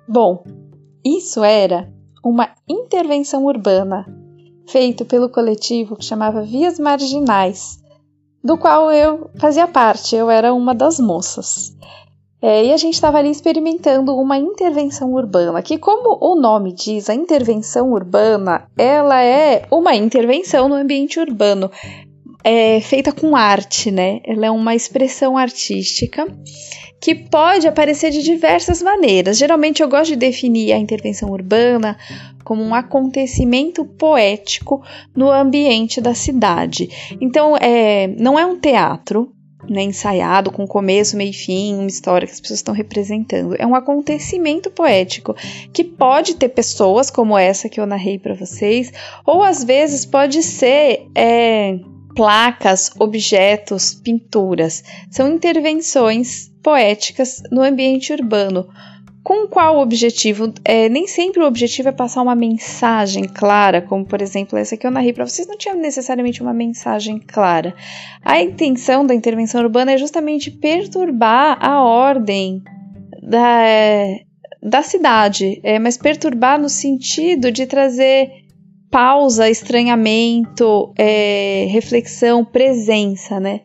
Bom, 0.06 0.44
isso 1.04 1.42
era 1.42 1.88
uma 2.22 2.50
intervenção 2.68 3.44
urbana 3.44 4.06
feito 4.68 5.04
pelo 5.04 5.28
coletivo 5.28 5.96
que 5.96 6.04
chamava 6.04 6.42
Vias 6.42 6.78
Marginais, 6.78 7.80
do 8.42 8.56
qual 8.56 8.90
eu 8.90 9.28
fazia 9.38 9.66
parte, 9.66 10.14
eu 10.14 10.30
era 10.30 10.54
uma 10.54 10.74
das 10.74 10.98
moças. 10.98 11.76
É, 12.42 12.64
e 12.64 12.72
a 12.72 12.76
gente 12.78 12.94
estava 12.94 13.18
ali 13.18 13.30
experimentando 13.30 14.16
uma 14.16 14.38
intervenção 14.38 15.12
urbana, 15.12 15.60
que 15.60 15.76
como 15.76 16.16
o 16.22 16.40
nome 16.40 16.72
diz, 16.72 17.10
a 17.10 17.14
intervenção 17.14 17.92
urbana, 17.92 18.66
ela 18.78 19.22
é 19.22 19.66
uma 19.70 19.94
intervenção 19.94 20.66
no 20.66 20.74
ambiente 20.74 21.20
urbano, 21.20 21.70
é, 22.42 22.80
feita 22.80 23.12
com 23.12 23.36
arte, 23.36 23.90
né? 23.90 24.20
Ela 24.24 24.46
é 24.46 24.50
uma 24.50 24.74
expressão 24.74 25.36
artística 25.36 26.26
que 27.00 27.14
pode 27.14 27.66
aparecer 27.66 28.10
de 28.10 28.22
diversas 28.22 28.82
maneiras. 28.82 29.38
Geralmente 29.38 29.82
eu 29.82 29.88
gosto 29.88 30.10
de 30.10 30.16
definir 30.16 30.72
a 30.72 30.78
intervenção 30.78 31.30
urbana 31.30 31.96
como 32.44 32.62
um 32.62 32.74
acontecimento 32.74 33.84
poético 33.84 34.82
no 35.16 35.30
ambiente 35.30 36.00
da 36.00 36.14
cidade. 36.14 37.16
Então, 37.20 37.56
é, 37.56 38.06
não 38.18 38.38
é 38.38 38.44
um 38.44 38.58
teatro, 38.58 39.32
né, 39.68 39.82
ensaiado 39.82 40.50
com 40.50 40.66
começo, 40.66 41.16
meio 41.16 41.30
e 41.30 41.34
fim, 41.34 41.74
uma 41.74 41.86
história 41.86 42.26
que 42.26 42.32
as 42.32 42.40
pessoas 42.40 42.58
estão 42.58 42.74
representando. 42.74 43.54
É 43.58 43.66
um 43.66 43.74
acontecimento 43.74 44.70
poético 44.70 45.34
que 45.72 45.84
pode 45.84 46.34
ter 46.36 46.48
pessoas 46.48 47.10
como 47.10 47.38
essa 47.38 47.68
que 47.68 47.80
eu 47.80 47.86
narrei 47.86 48.18
para 48.18 48.34
vocês, 48.34 48.92
ou 49.24 49.42
às 49.42 49.62
vezes 49.62 50.04
pode 50.04 50.42
ser 50.42 51.06
é, 51.14 51.78
placas, 52.14 52.90
objetos, 52.98 53.94
pinturas. 53.94 54.82
São 55.10 55.28
intervenções 55.28 56.50
poéticas 56.62 57.42
no 57.50 57.62
ambiente 57.62 58.12
urbano. 58.12 58.68
Com 59.22 59.46
qual 59.46 59.78
objetivo? 59.78 60.52
É, 60.64 60.88
nem 60.88 61.06
sempre 61.06 61.42
o 61.42 61.46
objetivo 61.46 61.90
é 61.90 61.92
passar 61.92 62.22
uma 62.22 62.34
mensagem 62.34 63.24
clara, 63.24 63.82
como 63.82 64.04
por 64.04 64.22
exemplo 64.22 64.58
essa 64.58 64.76
que 64.76 64.86
eu 64.86 64.90
narrei 64.90 65.12
para 65.12 65.26
vocês, 65.26 65.46
não 65.46 65.58
tinha 65.58 65.74
necessariamente 65.74 66.42
uma 66.42 66.54
mensagem 66.54 67.18
clara. 67.18 67.74
A 68.24 68.40
intenção 68.40 69.04
da 69.04 69.14
intervenção 69.14 69.60
urbana 69.62 69.92
é 69.92 69.98
justamente 69.98 70.50
perturbar 70.50 71.58
a 71.60 71.82
ordem 71.82 72.62
da, 73.22 73.62
da 74.62 74.82
cidade, 74.82 75.60
é, 75.62 75.78
mas 75.78 75.98
perturbar 75.98 76.58
no 76.58 76.70
sentido 76.70 77.52
de 77.52 77.66
trazer 77.66 78.39
pausa, 78.90 79.48
estranhamento, 79.48 80.92
é, 80.96 81.66
reflexão, 81.70 82.44
presença, 82.44 83.38
né? 83.38 83.60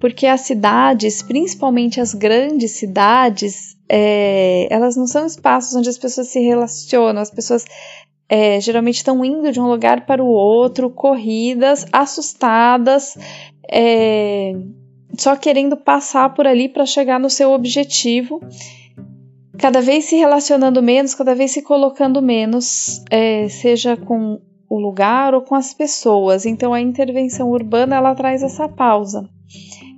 Porque 0.00 0.26
as 0.26 0.40
cidades, 0.40 1.22
principalmente 1.22 2.00
as 2.00 2.12
grandes 2.12 2.72
cidades, 2.72 3.76
é, 3.88 4.66
elas 4.70 4.96
não 4.96 5.06
são 5.06 5.24
espaços 5.24 5.74
onde 5.76 5.88
as 5.88 5.98
pessoas 5.98 6.28
se 6.28 6.40
relacionam, 6.40 7.22
as 7.22 7.30
pessoas 7.30 7.64
é, 8.28 8.60
geralmente 8.60 8.96
estão 8.96 9.24
indo 9.24 9.52
de 9.52 9.60
um 9.60 9.68
lugar 9.68 10.04
para 10.04 10.22
o 10.22 10.26
outro, 10.26 10.90
corridas, 10.90 11.86
assustadas, 11.92 13.16
é, 13.70 14.52
só 15.16 15.36
querendo 15.36 15.76
passar 15.76 16.34
por 16.34 16.46
ali 16.46 16.68
para 16.68 16.84
chegar 16.84 17.20
no 17.20 17.30
seu 17.30 17.52
objetivo 17.52 18.40
cada 19.56 19.80
vez 19.80 20.04
se 20.04 20.16
relacionando 20.16 20.82
menos, 20.82 21.14
cada 21.14 21.34
vez 21.34 21.50
se 21.52 21.62
colocando 21.62 22.20
menos, 22.20 23.02
é, 23.10 23.48
seja 23.48 23.96
com 23.96 24.40
o 24.68 24.78
lugar 24.78 25.34
ou 25.34 25.42
com 25.42 25.54
as 25.54 25.72
pessoas. 25.72 26.46
Então 26.46 26.72
a 26.72 26.80
intervenção 26.80 27.50
urbana 27.50 27.96
ela 27.96 28.14
traz 28.14 28.42
essa 28.42 28.68
pausa. 28.68 29.28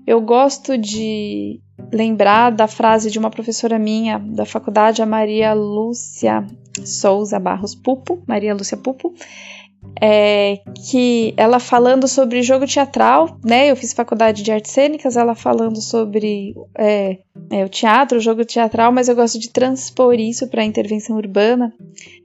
Eu 0.07 0.21
gosto 0.21 0.79
de 0.79 1.61
lembrar 1.93 2.51
da 2.51 2.67
frase 2.67 3.11
de 3.11 3.19
uma 3.19 3.31
professora 3.31 3.79
minha 3.79 4.19
da 4.19 4.45
faculdade, 4.45 5.03
a 5.03 5.07
Maria 5.07 5.55
Lúcia 5.55 6.47
Souza 6.85 7.39
Barros 7.39 7.75
Pupo, 7.75 8.23
Maria 8.27 8.55
Lúcia 8.55 8.77
Pupo, 8.77 9.15
é, 10.01 10.61
que 10.89 11.35
ela 11.37 11.59
falando 11.59 12.07
sobre 12.07 12.43
jogo 12.43 12.67
teatral, 12.67 13.37
né? 13.45 13.71
Eu 13.71 13.77
fiz 13.77 13.93
faculdade 13.93 14.43
de 14.43 14.53
artes 14.53 14.71
cênicas, 14.71 15.17
ela 15.17 15.35
falando 15.35 15.81
sobre 15.81 16.55
é, 16.77 17.19
é, 17.51 17.65
o 17.65 17.69
teatro, 17.69 18.19
o 18.19 18.21
jogo 18.21 18.45
teatral, 18.45 18.93
mas 18.93 19.09
eu 19.09 19.17
gosto 19.17 19.39
de 19.39 19.51
transpor 19.51 20.15
isso 20.15 20.49
para 20.49 20.63
a 20.63 20.65
intervenção 20.65 21.17
urbana. 21.17 21.73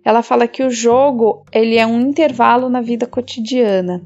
Ela 0.06 0.22
fala 0.22 0.48
que 0.48 0.64
o 0.64 0.70
jogo 0.70 1.44
ele 1.52 1.78
é 1.78 1.86
um 1.86 2.00
intervalo 2.00 2.70
na 2.70 2.82
vida 2.82 3.08
cotidiana. 3.08 4.04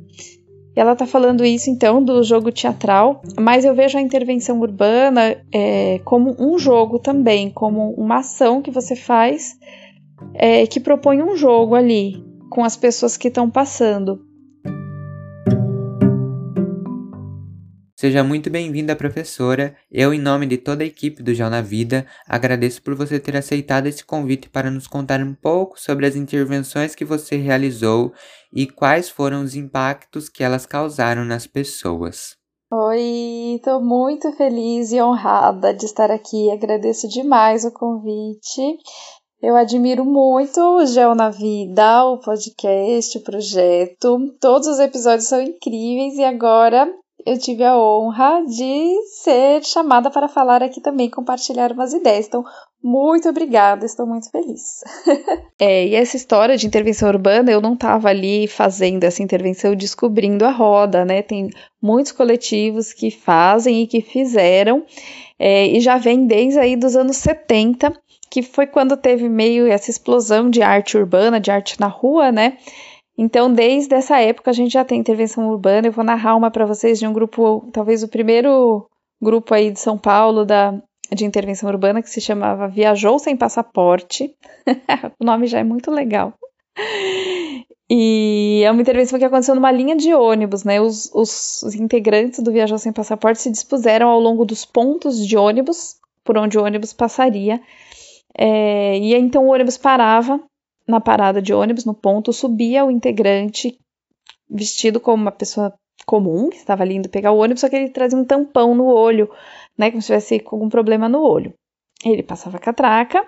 ela 0.76 0.94
está 0.94 1.06
falando 1.06 1.44
isso 1.44 1.70
então 1.70 2.02
do 2.02 2.24
jogo 2.24 2.52
teatral, 2.52 3.22
mas 3.38 3.66
eu 3.66 3.76
vejo 3.76 3.98
a 3.98 4.02
intervenção 4.02 4.60
urbana 4.62 5.36
é, 5.52 6.00
como 6.06 6.36
um 6.40 6.58
jogo 6.58 7.00
também, 7.00 7.50
como 7.50 7.92
uma 7.92 8.20
ação 8.20 8.62
que 8.62 8.72
você 8.72 8.96
faz 8.96 9.58
é, 10.34 10.66
que 10.66 10.80
propõe 10.80 11.22
um 11.22 11.36
jogo 11.36 11.76
ali 11.76 12.27
com 12.50 12.64
as 12.64 12.76
pessoas 12.78 13.18
que 13.18 13.28
estão 13.28 13.50
passando. 13.50 14.26
Seja 18.00 18.24
muito 18.24 18.52
bem-vinda, 18.52 18.96
professora. 18.96 19.76
Eu, 19.92 20.14
em 20.14 20.20
nome 20.20 20.46
de 20.46 20.56
toda 20.56 20.84
a 20.84 20.86
equipe 20.86 21.24
do 21.24 21.34
Jornal 21.34 21.62
na 21.62 21.68
Vida, 21.68 22.06
agradeço 22.28 22.80
por 22.84 22.94
você 22.94 23.20
ter 23.20 23.36
aceitado 23.36 23.88
esse 23.88 24.06
convite 24.06 24.50
para 24.52 24.70
nos 24.70 24.86
contar 24.86 25.20
um 25.20 25.34
pouco 25.34 25.82
sobre 25.82 26.06
as 26.06 26.16
intervenções 26.16 26.94
que 26.94 27.04
você 27.04 27.38
realizou 27.38 28.14
e 28.54 28.68
quais 28.68 29.10
foram 29.10 29.42
os 29.42 29.56
impactos 29.56 30.30
que 30.30 30.44
elas 30.44 30.68
causaram 30.68 31.26
nas 31.26 31.48
pessoas. 31.48 32.38
Oi, 32.72 33.56
estou 33.56 33.82
muito 33.82 34.32
feliz 34.34 34.92
e 34.92 35.02
honrada 35.02 35.74
de 35.74 35.86
estar 35.86 36.12
aqui. 36.12 36.52
Agradeço 36.52 37.08
demais 37.08 37.66
o 37.66 37.72
convite. 37.72 38.78
Eu 39.42 39.56
admiro 39.56 40.04
muito 40.04 40.60
o 40.60 40.86
Gel 40.86 41.14
na 41.14 41.30
Vida, 41.30 42.06
o 42.06 42.18
podcast, 42.18 43.18
o 43.18 43.22
projeto. 43.22 44.18
Todos 44.40 44.68
os 44.68 44.80
episódios 44.80 45.28
são 45.28 45.40
incríveis 45.40 46.18
e 46.18 46.24
agora 46.24 46.92
eu 47.24 47.38
tive 47.38 47.64
a 47.64 47.78
honra 47.78 48.44
de 48.46 48.96
ser 49.22 49.64
chamada 49.64 50.10
para 50.10 50.28
falar 50.28 50.64
aqui 50.64 50.82
também, 50.82 51.10
compartilhar 51.10 51.72
umas 51.72 51.94
ideias. 51.94 52.26
Então, 52.26 52.44
muito 52.82 53.30
obrigada, 53.30 53.86
estou 53.86 54.08
muito 54.08 54.32
feliz. 54.32 54.82
é, 55.60 55.88
e 55.88 55.94
essa 55.94 56.16
história 56.16 56.58
de 56.58 56.66
intervenção 56.66 57.10
urbana, 57.10 57.52
eu 57.52 57.62
não 57.62 57.74
estava 57.74 58.10
ali 58.10 58.48
fazendo 58.48 59.04
essa 59.04 59.22
intervenção 59.22 59.76
descobrindo 59.76 60.46
a 60.46 60.52
roda, 60.52 61.06
né? 61.06 61.22
Tem 61.22 61.50
muitos 61.82 62.12
coletivos 62.12 62.94
que 62.94 63.12
fazem 63.12 63.84
e 63.84 63.88
que 63.88 64.02
fizeram, 64.02 64.84
é, 65.38 65.68
e 65.68 65.80
já 65.80 65.98
vem 65.98 66.26
desde 66.26 66.60
aí 66.60 66.76
dos 66.76 66.96
anos 66.96 67.18
70, 67.18 67.94
que 68.30 68.42
foi 68.42 68.68
quando 68.68 68.98
teve 68.98 69.30
meio 69.30 69.68
essa 69.68 69.90
explosão 69.90 70.50
de 70.50 70.62
arte 70.62 70.98
urbana, 70.98 71.40
de 71.40 71.52
arte 71.52 71.80
na 71.80 71.88
rua, 71.88 72.32
né? 72.32 72.58
Então, 73.18 73.52
desde 73.52 73.96
essa 73.96 74.20
época, 74.20 74.52
a 74.52 74.54
gente 74.54 74.74
já 74.74 74.86
tem 74.86 75.00
intervenção 75.00 75.50
urbana. 75.50 75.88
Eu 75.88 75.92
vou 75.92 76.06
narrar 76.06 76.36
uma 76.36 76.52
para 76.52 76.66
vocês 76.66 77.00
de 77.00 77.08
um 77.08 77.14
grupo, 77.14 77.68
talvez 77.74 78.04
o 78.04 78.08
primeiro 78.08 78.88
grupo 79.20 79.54
aí 79.54 79.72
de 79.72 79.80
São 79.80 79.98
Paulo 79.98 80.46
da, 80.46 80.80
de 81.12 81.26
intervenção 81.26 81.70
urbana, 81.70 82.04
que 82.04 82.10
se 82.10 82.22
chamava 82.22 82.68
Viajou 82.68 83.18
Sem 83.18 83.36
Passaporte. 83.36 84.36
o 85.20 85.26
nome 85.26 85.48
já 85.48 85.60
é 85.60 85.64
muito 85.64 85.90
legal. 85.90 86.34
E 87.90 88.62
é 88.66 88.70
uma 88.70 88.82
intervenção 88.82 89.18
que 89.18 89.26
aconteceu 89.26 89.56
numa 89.56 89.72
linha 89.72 89.96
de 89.96 90.14
ônibus, 90.14 90.64
né? 90.64 90.80
Os, 90.80 91.10
os, 91.14 91.64
os 91.64 91.74
integrantes 91.74 92.44
do 92.44 92.52
Viajou 92.52 92.78
Sem 92.78 92.92
Passaporte 92.92 93.42
se 93.42 93.50
dispuseram 93.50 94.10
ao 94.10 94.20
longo 94.20 94.46
dos 94.46 94.64
pontos 94.66 95.26
de 95.26 95.36
ônibus, 95.38 95.96
por 96.24 96.38
onde 96.38 96.58
o 96.58 96.64
ônibus 96.64 96.94
passaria. 96.94 97.62
É, 98.38 98.98
e 99.00 99.16
então 99.16 99.46
o 99.46 99.52
ônibus 99.52 99.78
parava 99.78 100.40
na 100.88 101.02
parada 101.02 101.42
de 101.42 101.54
ônibus, 101.54 101.84
no 101.84 101.94
ponto, 101.94 102.32
subia 102.32 102.86
o 102.86 102.92
integrante 102.92 103.78
vestido 104.50 105.00
como 105.00 105.22
uma 105.22 105.32
pessoa 105.32 105.74
comum, 106.06 106.50
que 106.50 106.56
estava 106.56 106.84
ali 106.84 106.96
indo 106.96 107.10
pegar 107.10 107.32
o 107.32 107.40
ônibus, 107.40 107.62
só 107.62 107.70
que 107.70 107.76
ele 107.76 107.90
trazia 107.90 108.18
um 108.18 108.24
tampão 108.24 108.74
no 108.74 108.86
olho, 108.86 109.30
né, 109.78 109.90
como 109.90 110.02
se 110.02 110.08
tivesse 110.08 110.42
algum 110.46 110.70
problema 110.70 111.10
no 111.10 111.22
olho. 111.22 111.54
Ele 112.06 112.24
passava 112.24 112.58
a 112.58 112.60
catraca 112.60 113.28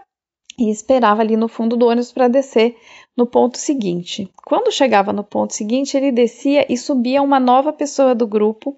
e 0.57 0.69
esperava 0.69 1.21
ali 1.21 1.35
no 1.35 1.49
fundo 1.49 1.75
do 1.75 1.87
ônibus 1.87 2.11
para 2.13 2.29
descer 2.29 2.77
no 3.17 3.25
ponto 3.25 3.57
seguinte. 3.57 4.29
Quando 4.45 4.71
chegava 4.71 5.11
no 5.11 5.23
ponto 5.23 5.53
seguinte, 5.53 5.97
ele 5.97 6.11
descia 6.11 6.71
e 6.71 6.77
subia 6.77 7.21
uma 7.21 7.39
nova 7.39 7.73
pessoa 7.73 8.15
do 8.15 8.27
grupo 8.27 8.77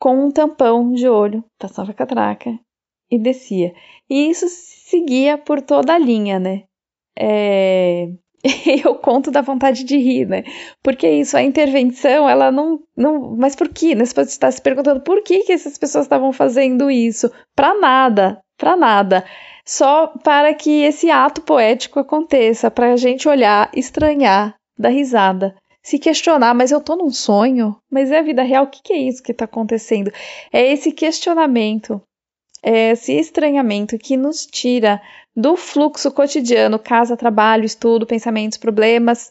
com 0.00 0.26
um 0.26 0.30
tampão 0.30 0.92
de 0.92 1.08
olho, 1.08 1.44
passava 1.58 1.92
a 1.92 1.94
catraca 1.94 2.58
e 3.10 3.18
descia. 3.18 3.72
E 4.08 4.30
isso 4.30 4.46
seguia 4.48 5.36
por 5.38 5.60
toda 5.62 5.94
a 5.94 5.98
linha, 5.98 6.38
né? 6.38 6.64
é, 7.16 8.08
eu 8.84 8.94
conto 8.96 9.30
da 9.30 9.40
vontade 9.40 9.82
de 9.84 9.96
rir, 9.96 10.26
né? 10.26 10.44
Porque 10.82 11.08
isso, 11.08 11.36
a 11.36 11.42
intervenção, 11.42 12.28
ela 12.28 12.52
não. 12.52 12.80
não 12.96 13.34
mas 13.36 13.56
por 13.56 13.68
quê? 13.68 13.94
Né? 13.94 14.04
Você 14.04 14.14
pode 14.14 14.28
estar 14.28 14.50
se 14.50 14.60
perguntando 14.60 15.00
por 15.00 15.22
que, 15.22 15.40
que 15.40 15.52
essas 15.52 15.78
pessoas 15.78 16.04
estavam 16.04 16.32
fazendo 16.32 16.90
isso? 16.90 17.30
Para 17.54 17.74
nada, 17.74 18.40
para 18.58 18.76
nada. 18.76 19.24
Só 19.64 20.08
para 20.22 20.54
que 20.54 20.82
esse 20.82 21.10
ato 21.10 21.40
poético 21.40 21.98
aconteça, 21.98 22.70
para 22.70 22.92
a 22.92 22.96
gente 22.96 23.28
olhar, 23.28 23.68
estranhar, 23.74 24.54
dar 24.78 24.90
risada, 24.90 25.56
se 25.82 25.98
questionar, 25.98 26.54
mas 26.54 26.70
eu 26.70 26.80
tô 26.80 26.94
num 26.94 27.10
sonho? 27.10 27.76
Mas 27.90 28.12
é 28.12 28.18
a 28.18 28.22
vida 28.22 28.42
real? 28.42 28.64
O 28.64 28.68
que, 28.68 28.80
que 28.80 28.92
é 28.92 28.98
isso 28.98 29.22
que 29.22 29.32
está 29.32 29.44
acontecendo? 29.44 30.12
É 30.52 30.72
esse 30.72 30.92
questionamento, 30.92 32.00
esse 32.62 33.12
estranhamento 33.12 33.98
que 33.98 34.16
nos 34.16 34.46
tira 34.46 35.00
do 35.34 35.56
fluxo 35.56 36.10
cotidiano, 36.10 36.78
casa, 36.78 37.16
trabalho, 37.16 37.64
estudo, 37.64 38.06
pensamentos, 38.06 38.58
problemas, 38.58 39.30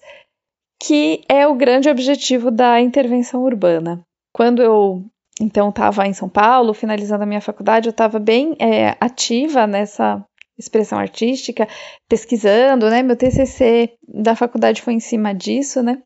que 0.79 1.23
é 1.27 1.47
o 1.47 1.55
grande 1.55 1.89
objetivo 1.89 2.51
da 2.51 2.79
intervenção 2.79 3.41
urbana. 3.43 4.01
Quando 4.33 4.61
eu 4.61 5.03
então 5.39 5.69
estava 5.69 6.07
em 6.07 6.13
São 6.13 6.29
Paulo, 6.29 6.73
finalizando 6.73 7.23
a 7.23 7.25
minha 7.25 7.41
faculdade, 7.41 7.87
eu 7.87 7.91
estava 7.91 8.19
bem 8.19 8.55
é, 8.59 8.95
ativa 9.01 9.67
nessa 9.67 10.23
expressão 10.57 10.97
artística, 10.97 11.67
pesquisando, 12.07 12.89
né? 12.89 13.03
Meu 13.03 13.17
TCC 13.17 13.91
da 14.07 14.35
faculdade 14.35 14.81
foi 14.81 14.93
em 14.93 14.99
cima 14.99 15.33
disso, 15.33 15.83
né? 15.83 16.01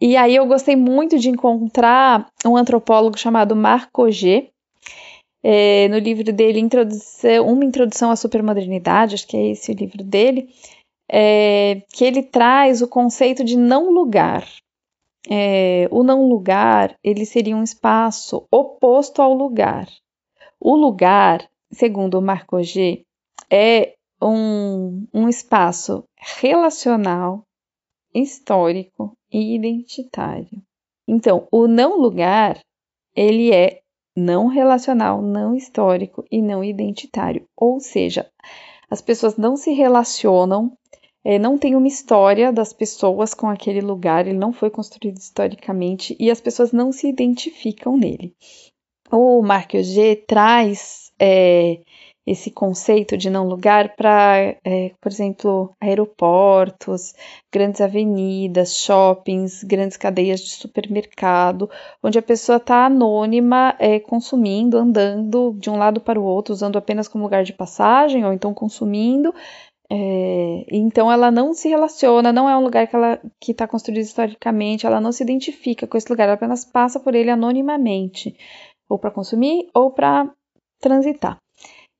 E 0.00 0.16
aí 0.16 0.36
eu 0.36 0.46
gostei 0.46 0.76
muito 0.76 1.18
de 1.18 1.30
encontrar 1.30 2.26
um 2.44 2.56
antropólogo 2.56 3.18
chamado 3.18 3.56
Marco 3.56 4.10
G, 4.10 4.50
é, 5.42 5.88
no 5.88 5.98
livro 5.98 6.32
dele, 6.32 6.60
introdução, 6.60 7.46
Uma 7.46 7.64
Introdução 7.64 8.10
à 8.10 8.16
Supermodernidade, 8.16 9.14
acho 9.14 9.26
que 9.26 9.36
é 9.36 9.50
esse 9.50 9.72
o 9.72 9.74
livro 9.74 10.04
dele, 10.04 10.50
é, 11.10 11.82
que 11.92 12.04
ele 12.04 12.22
traz 12.22 12.82
o 12.82 12.88
conceito 12.88 13.42
de 13.42 13.56
não 13.56 13.90
lugar. 13.90 14.46
É, 15.28 15.88
o 15.90 16.02
não 16.02 16.28
lugar, 16.28 16.96
ele 17.02 17.26
seria 17.26 17.56
um 17.56 17.62
espaço 17.62 18.46
oposto 18.50 19.20
ao 19.20 19.34
lugar. 19.34 19.88
O 20.58 20.76
lugar, 20.76 21.48
segundo 21.72 22.20
Marco 22.22 22.62
G, 22.62 23.02
é 23.50 23.94
um, 24.22 25.06
um 25.12 25.28
espaço 25.28 26.04
relacional, 26.16 27.42
histórico 28.14 29.12
e 29.32 29.54
identitário. 29.54 30.62
Então, 31.08 31.48
o 31.50 31.66
não 31.66 31.98
lugar, 31.98 32.60
ele 33.14 33.52
é 33.52 33.80
não 34.16 34.46
relacional, 34.46 35.22
não 35.22 35.54
histórico 35.54 36.24
e 36.30 36.42
não 36.42 36.62
identitário. 36.62 37.46
Ou 37.56 37.80
seja, 37.80 38.30
as 38.90 39.00
pessoas 39.00 39.36
não 39.36 39.56
se 39.56 39.72
relacionam, 39.72 40.72
é, 41.24 41.38
não 41.38 41.58
tem 41.58 41.76
uma 41.76 41.86
história 41.88 42.52
das 42.52 42.72
pessoas 42.72 43.34
com 43.34 43.48
aquele 43.48 43.80
lugar, 43.80 44.26
ele 44.26 44.38
não 44.38 44.52
foi 44.52 44.70
construído 44.70 45.18
historicamente 45.18 46.16
e 46.18 46.30
as 46.30 46.40
pessoas 46.40 46.72
não 46.72 46.90
se 46.92 47.08
identificam 47.08 47.96
nele. 47.96 48.34
O 49.12 49.42
Mark 49.42 49.74
G 49.74 50.16
traz 50.26 51.10
é, 51.18 51.80
esse 52.30 52.48
conceito 52.48 53.16
de 53.16 53.28
não 53.28 53.48
lugar 53.48 53.96
para, 53.96 54.54
é, 54.64 54.92
por 55.00 55.10
exemplo, 55.10 55.74
aeroportos, 55.80 57.12
grandes 57.52 57.80
avenidas, 57.80 58.76
shoppings, 58.76 59.64
grandes 59.64 59.96
cadeias 59.96 60.38
de 60.38 60.50
supermercado, 60.50 61.68
onde 62.00 62.20
a 62.20 62.22
pessoa 62.22 62.58
está 62.58 62.86
anônima, 62.86 63.74
é, 63.80 63.98
consumindo, 63.98 64.78
andando 64.78 65.56
de 65.58 65.68
um 65.68 65.76
lado 65.76 66.00
para 66.00 66.20
o 66.20 66.24
outro, 66.24 66.54
usando 66.54 66.78
apenas 66.78 67.08
como 67.08 67.24
lugar 67.24 67.42
de 67.42 67.52
passagem, 67.52 68.24
ou 68.24 68.32
então 68.32 68.54
consumindo. 68.54 69.34
É, 69.90 70.66
então 70.70 71.10
ela 71.10 71.32
não 71.32 71.52
se 71.52 71.68
relaciona, 71.68 72.32
não 72.32 72.48
é 72.48 72.56
um 72.56 72.62
lugar 72.62 72.86
que 72.86 72.94
ela 72.94 73.20
que 73.40 73.50
está 73.50 73.66
construído 73.66 74.04
historicamente, 74.04 74.86
ela 74.86 75.00
não 75.00 75.10
se 75.10 75.24
identifica 75.24 75.84
com 75.84 75.98
esse 75.98 76.08
lugar, 76.08 76.26
ela 76.26 76.34
apenas 76.34 76.64
passa 76.64 77.00
por 77.00 77.12
ele 77.12 77.28
anonimamente, 77.28 78.36
ou 78.88 79.00
para 79.00 79.10
consumir 79.10 79.68
ou 79.74 79.90
para 79.90 80.30
transitar. 80.80 81.40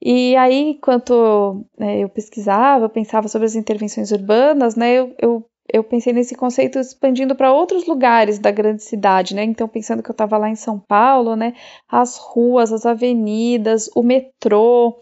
E 0.02 0.34
aí, 0.36 0.70
enquanto 0.70 1.64
né, 1.78 1.98
eu 2.00 2.08
pesquisava, 2.08 2.86
eu 2.86 2.90
pensava 2.90 3.28
sobre 3.28 3.46
as 3.46 3.54
intervenções 3.54 4.10
urbanas, 4.10 4.74
né, 4.74 4.94
eu, 4.94 5.14
eu, 5.20 5.46
eu 5.70 5.84
pensei 5.84 6.12
nesse 6.12 6.34
conceito 6.34 6.78
expandindo 6.78 7.34
para 7.34 7.52
outros 7.52 7.86
lugares 7.86 8.38
da 8.38 8.50
grande 8.50 8.82
cidade, 8.82 9.34
né? 9.34 9.44
Então, 9.44 9.68
pensando 9.68 10.02
que 10.02 10.10
eu 10.10 10.12
estava 10.14 10.38
lá 10.38 10.48
em 10.48 10.56
São 10.56 10.78
Paulo, 10.78 11.36
né, 11.36 11.52
as 11.88 12.16
ruas, 12.16 12.72
as 12.72 12.86
avenidas, 12.86 13.90
o 13.94 14.02
metrô, 14.02 14.96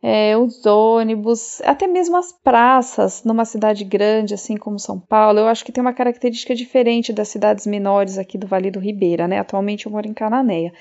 é, 0.00 0.36
os 0.36 0.64
ônibus, 0.64 1.60
até 1.62 1.88
mesmo 1.88 2.16
as 2.16 2.32
praças 2.32 3.24
numa 3.24 3.44
cidade 3.44 3.84
grande, 3.84 4.34
assim 4.34 4.56
como 4.56 4.78
São 4.78 5.00
Paulo, 5.00 5.40
eu 5.40 5.48
acho 5.48 5.64
que 5.64 5.72
tem 5.72 5.82
uma 5.82 5.92
característica 5.92 6.54
diferente 6.54 7.12
das 7.12 7.28
cidades 7.28 7.66
menores 7.66 8.16
aqui 8.18 8.38
do 8.38 8.46
Vale 8.46 8.70
do 8.70 8.78
Ribeira, 8.78 9.26
né? 9.26 9.40
Atualmente 9.40 9.86
eu 9.86 9.92
moro 9.92 10.06
em 10.06 10.14
Cananéia 10.14 10.72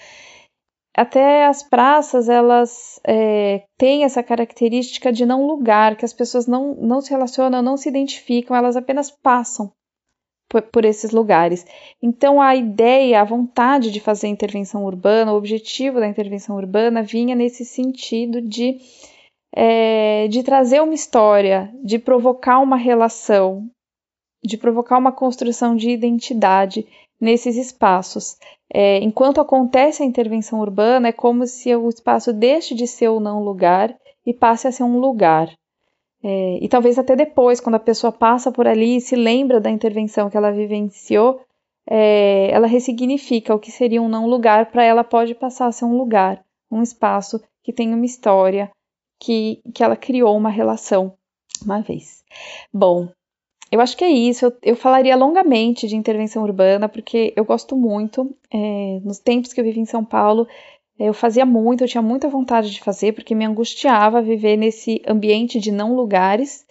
até 0.98 1.46
as 1.46 1.62
praças 1.62 2.28
elas 2.28 3.00
é, 3.06 3.64
têm 3.78 4.04
essa 4.04 4.24
característica 4.24 5.14
de 5.14 5.28
não 5.28 5.46
lugar, 5.46 5.96
que 5.96 6.04
as 6.04 6.12
pessoas 6.12 6.48
não, 6.48 6.74
não 6.74 7.02
se 7.02 7.12
relacionam, 7.12 7.62
não 7.62 7.78
se 7.78 7.88
identificam, 7.88 8.58
elas 8.58 8.76
apenas 8.76 9.12
passam 9.12 9.72
por, 10.50 10.64
por 10.64 10.84
esses 10.84 11.12
lugares. 11.12 11.64
Então, 12.02 12.42
a 12.42 12.56
ideia, 12.56 13.22
a 13.22 13.26
vontade 13.26 13.92
de 13.92 14.00
fazer 14.00 14.28
intervenção 14.28 14.86
urbana, 14.86 15.34
o 15.34 15.38
objetivo 15.38 16.00
da 16.00 16.08
intervenção 16.08 16.56
urbana 16.56 17.04
vinha 17.04 17.36
nesse 17.36 17.64
sentido 17.64 18.42
de, 18.42 18.80
é, 19.56 20.28
de 20.30 20.42
trazer 20.42 20.82
uma 20.82 20.96
história, 20.96 21.72
de 21.84 22.00
provocar 22.00 22.58
uma 22.58 22.76
relação, 22.76 23.70
de 24.44 24.58
provocar 24.58 24.98
uma 24.98 25.12
construção 25.12 25.76
de 25.76 25.92
identidade 25.92 26.88
nesses 27.20 27.56
espaços. 27.56 28.38
É, 28.74 29.00
enquanto 29.00 29.42
acontece 29.42 30.04
a 30.04 30.06
intervenção 30.06 30.60
urbana, 30.60 31.10
é 31.10 31.12
como 31.12 31.46
se 31.48 31.76
o 31.76 31.90
espaço 31.90 32.34
deixe 32.34 32.76
de 32.76 32.88
ser 32.88 33.10
o 33.10 33.20
não 33.20 33.44
lugar 33.44 33.96
e 34.26 34.34
passe 34.34 34.68
a 34.68 34.72
ser 34.72 34.84
um 34.84 35.00
lugar. 35.00 35.50
É, 36.24 36.60
e 36.62 36.68
talvez 36.68 36.98
até 36.98 37.16
depois, 37.16 37.60
quando 37.60 37.76
a 37.76 37.80
pessoa 37.80 38.12
passa 38.12 38.52
por 38.52 38.68
ali 38.68 38.98
e 38.98 39.02
se 39.02 39.16
lembra 39.16 39.60
da 39.60 39.70
intervenção 39.70 40.30
que 40.30 40.38
ela 40.38 40.52
vivenciou, 40.52 41.40
é, 41.90 42.50
ela 42.52 42.68
ressignifica 42.68 43.56
o 43.56 43.60
que 43.60 43.72
seria 43.72 44.02
um 44.02 44.10
não 44.10 44.28
lugar, 44.28 44.70
para 44.72 44.84
ela 44.84 45.04
pode 45.04 45.34
passar 45.34 45.68
a 45.68 45.72
ser 45.72 45.86
um 45.86 45.98
lugar, 45.98 46.44
um 46.70 46.84
espaço 46.84 47.42
que 47.64 47.72
tem 47.72 47.94
uma 47.94 48.06
história, 48.06 48.70
que, 49.20 49.62
que 49.74 49.84
ela 49.84 49.96
criou 49.96 50.36
uma 50.36 50.50
relação 50.50 51.14
uma 51.64 51.82
vez. 51.82 52.24
Bom, 52.74 53.10
eu 53.72 53.82
acho 53.82 53.98
que 53.98 54.04
é 54.04 54.10
isso. 54.10 54.46
Eu, 54.46 54.54
eu 54.64 54.76
falaria 54.76 55.16
longamente 55.16 55.88
de 55.88 55.96
intervenção 55.96 56.44
urbana, 56.44 56.88
porque 56.88 57.34
eu 57.36 57.44
gosto 57.44 57.76
muito. 57.76 58.34
É, 58.52 59.00
nos 59.04 59.20
tempos 59.20 59.54
que 59.54 59.60
eu 59.60 59.66
vivi 59.66 59.80
em 59.80 59.86
São 59.86 60.04
Paulo, 60.04 60.48
eu 61.00 61.14
fazia 61.14 61.46
muito, 61.46 61.84
eu 61.84 61.88
tinha 61.88 62.02
muita 62.02 62.28
vontade 62.28 62.72
de 62.72 62.82
fazer, 62.82 63.14
porque 63.14 63.36
me 63.36 63.46
angustiava 63.46 64.22
viver 64.22 64.58
nesse 64.58 65.02
ambiente 65.08 65.60
de 65.60 65.72
não 65.72 65.96
lugares. 65.96 66.66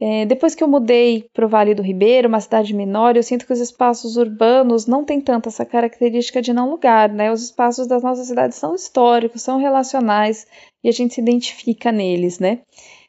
É, 0.00 0.26
depois 0.26 0.54
que 0.54 0.62
eu 0.62 0.68
mudei 0.68 1.26
para 1.32 1.46
o 1.46 1.48
Vale 1.48 1.74
do 1.74 1.82
Ribeiro, 1.82 2.28
uma 2.28 2.40
cidade 2.40 2.74
menor, 2.74 3.16
eu 3.16 3.22
sinto 3.22 3.46
que 3.46 3.52
os 3.52 3.60
espaços 3.60 4.16
urbanos 4.16 4.86
não 4.86 5.04
têm 5.04 5.20
tanto 5.20 5.48
essa 5.48 5.64
característica 5.64 6.42
de 6.42 6.52
não 6.52 6.68
lugar, 6.70 7.08
né? 7.08 7.30
Os 7.32 7.42
espaços 7.42 7.86
das 7.86 8.02
nossas 8.02 8.26
cidades 8.26 8.58
são 8.58 8.74
históricos, 8.74 9.42
são 9.42 9.58
relacionais 9.58 10.46
e 10.82 10.88
a 10.88 10.92
gente 10.92 11.14
se 11.14 11.20
identifica 11.20 11.92
neles, 11.92 12.38
né? 12.38 12.60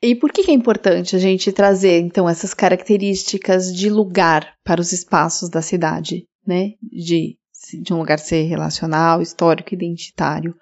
E 0.01 0.13
por 0.13 0.31
que, 0.31 0.49
é 0.49 0.53
importante 0.53 1.15
a 1.15 1.19
gente 1.19 1.51
trazer, 1.51 1.99
então, 1.99 2.29
essas 2.29 2.53
características 2.53 3.73
de 3.75 3.89
lugar 3.89 4.53
para 4.63 4.79
os 4.79 4.91
espaços 4.91 5.49
da 5.49 5.61
cidade, 5.61 6.25
né? 6.45 6.73
De 6.81 7.35
de 7.73 7.93
um 7.93 7.97
lugar 7.97 8.19
ser 8.19 8.43
relacional, 8.43 9.21
histórico, 9.21 9.73
identitário, 9.73 10.55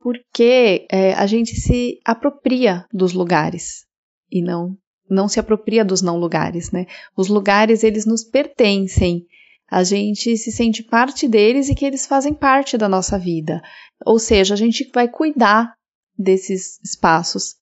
porque 0.00 0.86
é, 0.90 1.14
a 1.14 1.26
gente 1.26 1.54
se 1.54 1.98
apropria 2.04 2.84
dos 2.92 3.12
lugares 3.12 3.86
e 4.30 4.42
não 4.42 4.76
não 5.12 5.28
se 5.28 5.38
apropria 5.38 5.84
dos 5.84 6.02
não 6.02 6.16
lugares, 6.18 6.70
né? 6.70 6.86
Os 7.16 7.28
lugares 7.28 7.84
eles 7.84 8.06
nos 8.06 8.24
pertencem. 8.24 9.26
A 9.70 9.84
gente 9.84 10.36
se 10.36 10.52
sente 10.52 10.82
parte 10.82 11.26
deles 11.26 11.68
e 11.68 11.74
que 11.74 11.84
eles 11.84 12.06
fazem 12.06 12.34
parte 12.34 12.76
da 12.76 12.88
nossa 12.88 13.18
vida. 13.18 13.62
Ou 14.04 14.18
seja, 14.18 14.54
a 14.54 14.56
gente 14.56 14.90
vai 14.92 15.08
cuidar 15.08 15.74
desses 16.18 16.78
espaços 16.84 17.56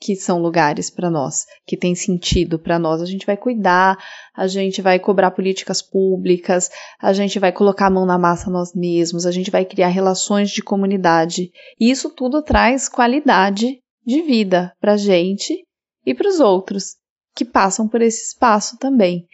que 0.00 0.14
são 0.14 0.40
lugares 0.40 0.90
para 0.90 1.10
nós, 1.10 1.44
que 1.66 1.76
tem 1.76 1.94
sentido 1.94 2.58
para 2.58 2.78
nós. 2.78 3.02
A 3.02 3.06
gente 3.06 3.26
vai 3.26 3.36
cuidar, 3.36 3.98
a 4.34 4.46
gente 4.46 4.80
vai 4.80 4.98
cobrar 4.98 5.32
políticas 5.32 5.82
públicas, 5.82 6.70
a 7.00 7.12
gente 7.12 7.38
vai 7.38 7.52
colocar 7.52 7.86
a 7.86 7.90
mão 7.90 8.06
na 8.06 8.18
massa 8.18 8.50
nós 8.50 8.74
mesmos, 8.74 9.26
a 9.26 9.32
gente 9.32 9.50
vai 9.50 9.64
criar 9.64 9.88
relações 9.88 10.50
de 10.50 10.62
comunidade. 10.62 11.50
E 11.80 11.90
isso 11.90 12.10
tudo 12.10 12.42
traz 12.42 12.88
qualidade 12.88 13.80
de 14.06 14.22
vida 14.22 14.72
para 14.80 14.92
a 14.92 14.96
gente 14.96 15.64
e 16.08 16.14
para 16.14 16.28
os 16.28 16.40
outros 16.40 16.96
que 17.36 17.44
passam 17.44 17.86
por 17.86 18.00
esse 18.00 18.32
espaço 18.32 18.78
também. 18.78 19.26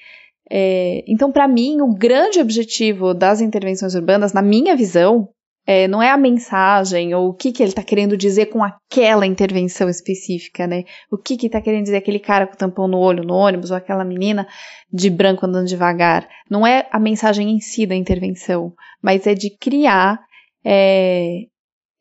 É, 0.51 1.05
então, 1.07 1.31
para 1.31 1.47
mim, 1.47 1.81
o 1.81 1.95
grande 1.95 2.41
objetivo 2.41 3.15
das 3.15 3.41
intervenções 3.41 3.95
urbanas, 3.95 4.33
na 4.33 4.43
minha 4.43 4.77
visão, 4.77 5.29
é, 5.67 5.89
não 5.89 6.03
é 6.03 6.11
a 6.11 6.17
mensagem 6.17 7.15
ou 7.15 7.29
o 7.29 7.33
que, 7.33 7.53
que 7.53 7.63
ele 7.63 7.71
está 7.71 7.83
querendo 7.83 8.17
dizer 8.17 8.47
com 8.47 8.63
aquela 8.63 9.25
intervenção 9.25 9.89
específica, 9.89 10.67
né? 10.67 10.83
O 11.11 11.17
que 11.17 11.37
que 11.37 11.47
está 11.47 11.61
querendo 11.63 11.85
dizer 11.85 11.97
aquele 11.97 12.19
cara 12.19 12.47
com 12.47 12.55
o 12.55 12.59
tampão 12.59 12.89
no 12.89 12.99
olho 12.99 13.25
no 13.25 13.35
ônibus 13.35 13.71
ou 13.71 13.77
aquela 13.77 14.05
menina 14.05 14.47
de 14.93 15.09
branco 15.09 15.47
andando 15.47 15.67
devagar. 15.67 16.29
Não 16.51 16.67
é 16.67 16.87
a 16.91 16.99
mensagem 16.99 17.51
em 17.51 17.61
si 17.61 17.87
da 17.87 17.95
intervenção, 17.95 18.75
mas 19.01 19.27
é 19.27 19.35
de 19.35 19.57
criar 19.57 20.19
é, 20.63 21.45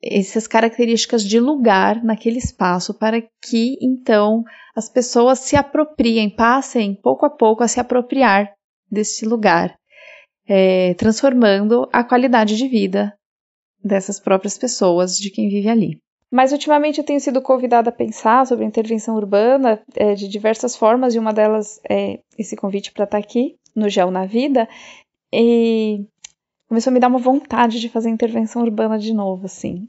essas 0.03 0.47
características 0.47 1.23
de 1.23 1.39
lugar 1.39 2.03
naquele 2.03 2.37
espaço 2.37 2.93
para 2.93 3.21
que 3.41 3.77
então 3.81 4.43
as 4.75 4.89
pessoas 4.89 5.39
se 5.39 5.55
apropriem, 5.55 6.29
passem 6.29 6.93
pouco 6.93 7.25
a 7.25 7.29
pouco 7.29 7.63
a 7.63 7.67
se 7.67 7.79
apropriar 7.79 8.51
desse 8.91 9.25
lugar, 9.25 9.75
é, 10.47 10.93
transformando 10.95 11.87
a 11.91 12.03
qualidade 12.03 12.57
de 12.57 12.67
vida 12.67 13.13
dessas 13.83 14.19
próprias 14.19 14.57
pessoas, 14.57 15.17
de 15.17 15.29
quem 15.29 15.49
vive 15.49 15.69
ali. 15.69 15.97
Mas 16.31 16.51
ultimamente 16.51 16.97
eu 16.97 17.05
tenho 17.05 17.19
sido 17.19 17.41
convidada 17.41 17.89
a 17.89 17.93
pensar 17.93 18.45
sobre 18.47 18.65
intervenção 18.65 19.15
urbana 19.15 19.79
é, 19.95 20.15
de 20.15 20.27
diversas 20.27 20.75
formas, 20.75 21.13
e 21.13 21.19
uma 21.19 21.31
delas 21.31 21.79
é 21.87 22.19
esse 22.37 22.55
convite 22.55 22.91
para 22.91 23.03
estar 23.03 23.19
tá 23.19 23.23
aqui 23.23 23.55
no 23.75 23.87
Gel 23.87 24.09
na 24.09 24.25
Vida. 24.25 24.67
E 25.31 26.05
começou 26.73 26.89
a 26.89 26.93
me 26.95 26.99
dar 26.99 27.07
uma 27.07 27.19
vontade 27.19 27.79
de 27.79 27.88
fazer 27.88 28.09
intervenção 28.09 28.63
urbana 28.63 28.97
de 28.97 29.13
novo, 29.13 29.45
assim. 29.45 29.88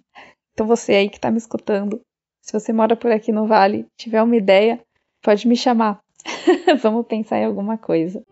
Então 0.53 0.66
você 0.66 0.92
aí 0.92 1.09
que 1.09 1.16
está 1.16 1.31
me 1.31 1.38
escutando, 1.38 1.99
se 2.42 2.53
você 2.53 2.75
mora 2.75 2.94
por 2.94 3.11
aqui 3.11 3.33
no 3.33 3.47
Vale, 3.47 3.87
tiver 3.97 4.23
uma 4.23 4.37
ideia, 4.37 4.79
pode 5.23 5.49
me 5.49 5.57
chamar. 5.57 5.99
Vamos 6.83 7.07
pensar 7.07 7.38
em 7.38 7.47
alguma 7.47 7.79
coisa. 7.79 8.23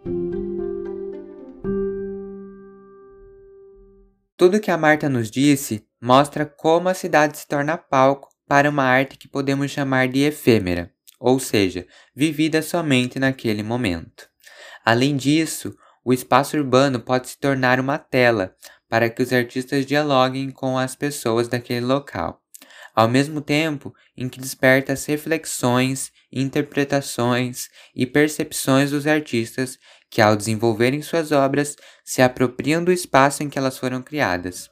Tudo 4.36 4.60
que 4.60 4.70
a 4.70 4.76
Marta 4.76 5.08
nos 5.08 5.30
disse 5.30 5.86
mostra 5.98 6.44
como 6.44 6.90
a 6.90 6.94
cidade 6.94 7.38
se 7.38 7.48
torna 7.48 7.78
palco 7.78 8.28
para 8.46 8.68
uma 8.68 8.84
arte 8.84 9.16
que 9.16 9.28
podemos 9.28 9.70
chamar 9.70 10.08
de 10.08 10.24
efêmera, 10.24 10.92
ou 11.18 11.38
seja, 11.38 11.86
vivida 12.14 12.60
somente 12.60 13.18
naquele 13.18 13.62
momento. 13.62 14.28
Além 14.84 15.16
disso, 15.16 15.74
o 16.04 16.12
espaço 16.12 16.56
urbano 16.56 17.00
pode 17.00 17.28
se 17.28 17.38
tornar 17.38 17.78
uma 17.78 17.98
tela 17.98 18.54
para 18.88 19.08
que 19.08 19.22
os 19.22 19.32
artistas 19.32 19.86
dialoguem 19.86 20.50
com 20.50 20.76
as 20.76 20.94
pessoas 20.94 21.48
daquele 21.48 21.86
local, 21.86 22.40
ao 22.94 23.08
mesmo 23.08 23.40
tempo 23.40 23.94
em 24.16 24.28
que 24.28 24.40
desperta 24.40 24.92
as 24.92 25.04
reflexões, 25.06 26.10
interpretações 26.30 27.68
e 27.94 28.06
percepções 28.06 28.90
dos 28.90 29.06
artistas 29.06 29.78
que, 30.10 30.20
ao 30.20 30.36
desenvolverem 30.36 31.00
suas 31.00 31.32
obras, 31.32 31.76
se 32.04 32.20
apropriam 32.20 32.84
do 32.84 32.92
espaço 32.92 33.42
em 33.42 33.48
que 33.48 33.58
elas 33.58 33.78
foram 33.78 34.02
criadas. 34.02 34.68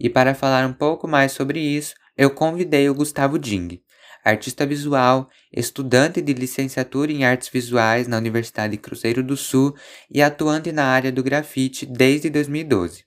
E 0.00 0.10
para 0.10 0.34
falar 0.34 0.66
um 0.66 0.72
pouco 0.72 1.06
mais 1.06 1.32
sobre 1.32 1.60
isso, 1.60 1.94
eu 2.16 2.30
convidei 2.30 2.88
o 2.88 2.94
Gustavo 2.94 3.38
Ding, 3.38 3.80
artista 4.24 4.66
visual, 4.66 5.28
estudante 5.52 6.20
de 6.20 6.32
licenciatura 6.32 7.12
em 7.12 7.24
artes 7.24 7.48
visuais 7.48 8.06
na 8.06 8.18
Universidade 8.18 8.76
Cruzeiro 8.76 9.22
do 9.22 9.36
Sul 9.36 9.74
e 10.10 10.22
atuante 10.22 10.72
na 10.72 10.84
área 10.84 11.10
do 11.10 11.22
grafite 11.22 11.86
desde 11.86 12.30
2012. 12.30 13.04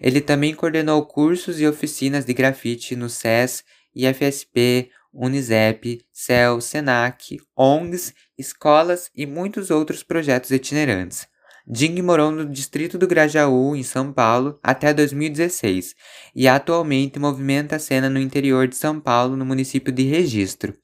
Ele 0.00 0.20
também 0.20 0.54
coordenou 0.54 1.04
cursos 1.06 1.60
e 1.60 1.66
oficinas 1.66 2.24
de 2.24 2.34
grafite 2.34 2.94
no 2.94 3.08
SES, 3.08 3.64
IFSP, 3.94 4.90
Unisep, 5.12 6.04
CEL, 6.12 6.60
SENAC, 6.60 7.38
ONGs, 7.56 8.12
escolas 8.36 9.10
e 9.14 9.24
muitos 9.24 9.70
outros 9.70 10.02
projetos 10.02 10.50
itinerantes. 10.50 11.26
Ding 11.68 12.00
morou 12.00 12.30
no 12.30 12.46
distrito 12.46 12.96
do 12.96 13.08
Grajaú, 13.08 13.74
em 13.74 13.82
São 13.82 14.12
Paulo, 14.12 14.56
até 14.62 14.94
2016 14.94 15.96
e 16.32 16.46
atualmente 16.46 17.18
movimenta 17.18 17.74
a 17.74 17.78
cena 17.80 18.08
no 18.08 18.20
interior 18.20 18.68
de 18.68 18.76
São 18.76 19.00
Paulo, 19.00 19.36
no 19.36 19.44
município 19.44 19.92
de 19.92 20.04
Registro. 20.04 20.74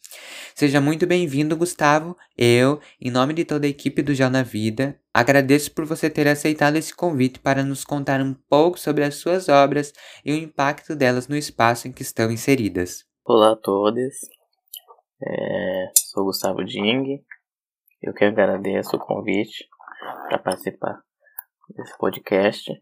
Seja 0.56 0.80
muito 0.80 1.06
bem-vindo, 1.06 1.56
Gustavo. 1.56 2.16
Eu, 2.36 2.80
em 3.00 3.12
nome 3.12 3.32
de 3.32 3.44
toda 3.44 3.64
a 3.64 3.70
equipe 3.70 4.02
do 4.02 4.12
Já 4.12 4.28
na 4.28 4.42
Vida, 4.42 4.98
agradeço 5.14 5.70
por 5.70 5.84
você 5.84 6.10
ter 6.10 6.26
aceitado 6.26 6.74
esse 6.74 6.92
convite 6.92 7.38
para 7.38 7.62
nos 7.62 7.84
contar 7.84 8.20
um 8.20 8.34
pouco 8.50 8.76
sobre 8.76 9.04
as 9.04 9.14
suas 9.14 9.48
obras 9.48 9.92
e 10.24 10.32
o 10.32 10.36
impacto 10.36 10.96
delas 10.96 11.28
no 11.28 11.36
espaço 11.36 11.86
em 11.86 11.92
que 11.92 12.02
estão 12.02 12.28
inseridas. 12.28 13.04
Olá 13.24 13.52
a 13.52 13.56
todos, 13.56 14.14
é, 15.24 15.92
sou 15.94 16.24
Gustavo 16.24 16.64
Ding, 16.64 17.22
eu 18.02 18.12
que 18.12 18.24
agradeço 18.24 18.96
o 18.96 18.98
convite 18.98 19.64
para 20.28 20.38
participar 20.38 21.02
desse 21.70 21.96
podcast. 21.98 22.72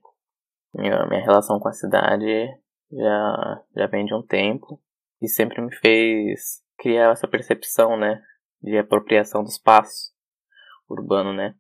Minha, 0.74 1.06
minha 1.06 1.22
relação 1.22 1.58
com 1.58 1.68
a 1.68 1.72
cidade 1.72 2.46
já, 2.92 3.62
já 3.76 3.86
vem 3.86 4.04
de 4.04 4.14
um 4.14 4.22
tempo 4.22 4.80
e 5.20 5.28
sempre 5.28 5.60
me 5.60 5.74
fez 5.76 6.62
criar 6.78 7.12
essa 7.12 7.28
percepção, 7.28 7.96
né, 7.96 8.22
de 8.62 8.78
apropriação 8.78 9.42
do 9.42 9.48
espaço 9.48 10.12
urbano, 10.88 11.32
né. 11.32 11.54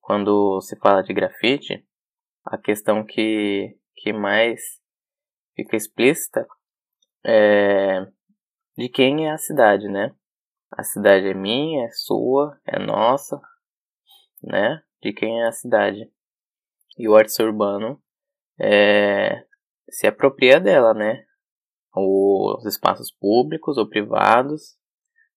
Quando 0.00 0.60
se 0.60 0.76
fala 0.78 1.02
de 1.02 1.14
grafite, 1.14 1.86
a 2.44 2.58
questão 2.58 3.04
que, 3.04 3.76
que 3.96 4.12
mais 4.12 4.60
fica 5.56 5.76
explícita 5.76 6.46
é, 7.24 8.04
de 8.76 8.88
quem 8.88 9.26
é 9.26 9.32
a 9.32 9.38
cidade, 9.38 9.88
né? 9.88 10.14
A 10.70 10.82
cidade 10.82 11.28
é 11.28 11.34
minha, 11.34 11.86
é 11.86 11.90
sua, 11.90 12.60
é 12.66 12.78
nossa, 12.78 13.40
né? 14.44 14.82
de 15.04 15.12
quem 15.12 15.42
é 15.42 15.46
a 15.46 15.52
cidade. 15.52 16.10
E 16.98 17.06
o 17.06 17.14
artista 17.14 17.44
urbano 17.44 18.00
é, 18.58 19.44
se 19.90 20.06
apropria 20.06 20.58
dela, 20.58 20.94
né? 20.94 21.24
Os 21.94 22.64
espaços 22.64 23.12
públicos 23.12 23.76
ou 23.76 23.88
privados, 23.88 24.76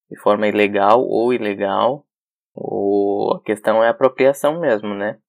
de 0.09 0.17
forma 0.19 0.47
ilegal 0.47 1.03
ou 1.03 1.33
ilegal. 1.33 2.07
O, 2.55 3.35
a 3.35 3.43
questão 3.43 3.83
é 3.83 3.87
a 3.87 3.91
apropriação 3.91 4.59
mesmo, 4.59 4.95
né? 4.95 5.19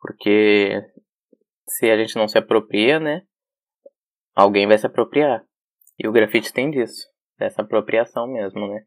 Porque 0.00 0.82
se 1.68 1.90
a 1.90 1.98
gente 1.98 2.16
não 2.16 2.26
se 2.26 2.38
apropria, 2.38 2.98
né? 2.98 3.26
Alguém 4.34 4.66
vai 4.66 4.78
se 4.78 4.86
apropriar. 4.86 5.44
E 5.98 6.08
o 6.08 6.12
grafite 6.12 6.50
tem 6.50 6.70
disso, 6.70 7.06
dessa 7.38 7.60
apropriação 7.60 8.26
mesmo, 8.26 8.66
né? 8.66 8.86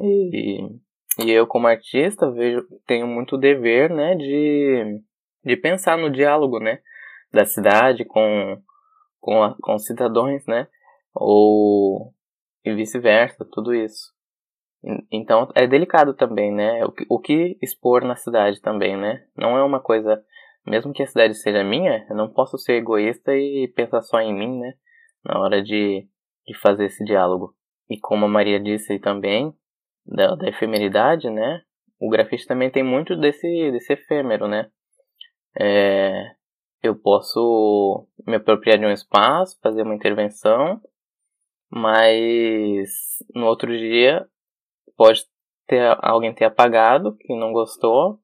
E, 0.00 0.80
e 1.18 1.30
eu 1.30 1.46
como 1.46 1.66
artista 1.66 2.30
vejo 2.30 2.66
tenho 2.86 3.06
muito 3.06 3.36
dever, 3.36 3.90
né, 3.90 4.14
de, 4.14 5.00
de 5.44 5.56
pensar 5.56 5.98
no 5.98 6.10
diálogo, 6.10 6.58
né, 6.58 6.80
da 7.32 7.44
cidade 7.44 8.04
com 8.04 8.60
com, 9.20 9.42
a, 9.42 9.54
com 9.60 9.74
os 9.74 9.84
cidadãos, 9.84 10.46
né, 10.46 10.68
ou 11.14 12.12
e 12.64 12.74
vice-versa, 12.74 13.46
tudo 13.50 13.74
isso. 13.74 14.12
Então 15.10 15.50
é 15.54 15.66
delicado 15.66 16.14
também, 16.14 16.52
né? 16.52 16.84
O 16.84 16.92
que, 16.92 17.06
o 17.08 17.18
que 17.18 17.58
expor 17.60 18.04
na 18.04 18.14
cidade 18.14 18.60
também, 18.60 18.96
né? 18.96 19.24
Não 19.36 19.58
é 19.58 19.64
uma 19.64 19.80
coisa, 19.80 20.22
mesmo 20.64 20.92
que 20.92 21.02
a 21.02 21.06
cidade 21.06 21.34
seja 21.34 21.64
minha, 21.64 22.06
eu 22.08 22.14
não 22.14 22.32
posso 22.32 22.56
ser 22.58 22.74
egoísta 22.74 23.34
e 23.34 23.66
pensar 23.74 24.02
só 24.02 24.20
em 24.20 24.32
mim, 24.32 24.60
né? 24.60 24.74
na 25.24 25.38
hora 25.38 25.62
de, 25.62 26.08
de 26.46 26.58
fazer 26.58 26.86
esse 26.86 27.04
diálogo. 27.04 27.54
E 27.88 27.98
como 27.98 28.24
a 28.24 28.28
Maria 28.28 28.58
disse 28.58 28.98
também, 28.98 29.52
da, 30.08 30.34
da 30.34 30.48
efemeridade, 30.48 31.28
né? 31.30 31.62
O 32.00 32.08
grafite 32.08 32.46
também 32.46 32.70
tem 32.70 32.82
muito 32.82 33.16
desse, 33.16 33.70
desse 33.70 33.92
efêmero, 33.92 34.48
né? 34.48 34.70
É, 35.58 36.32
eu 36.82 36.96
posso 36.96 38.06
me 38.26 38.36
apropriar 38.36 38.78
de 38.78 38.86
um 38.86 38.92
espaço, 38.92 39.58
fazer 39.62 39.82
uma 39.82 39.94
intervenção, 39.94 40.80
mas 41.70 42.88
no 43.34 43.46
outro 43.46 43.76
dia 43.76 44.26
pode 44.96 45.24
ter 45.66 45.96
alguém 46.00 46.34
ter 46.34 46.44
apagado 46.44 47.16
que 47.16 47.34
não 47.34 47.52
gostou, 47.52 48.18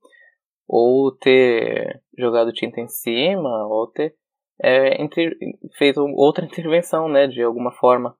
ou 0.66 1.12
ter 1.12 2.02
jogado 2.16 2.52
tinta 2.52 2.80
em 2.80 2.88
cima, 2.88 3.66
ou 3.66 3.86
ter 3.86 4.16
é, 4.62 5.02
entre, 5.02 5.36
feito 5.76 6.00
outra 6.14 6.44
intervenção, 6.46 7.08
né, 7.08 7.26
de 7.26 7.42
alguma 7.42 7.72
forma, 7.72 8.16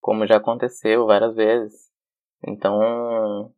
como 0.00 0.26
já 0.26 0.36
aconteceu 0.36 1.06
várias 1.06 1.34
vezes. 1.34 1.85
Então, 2.44 3.52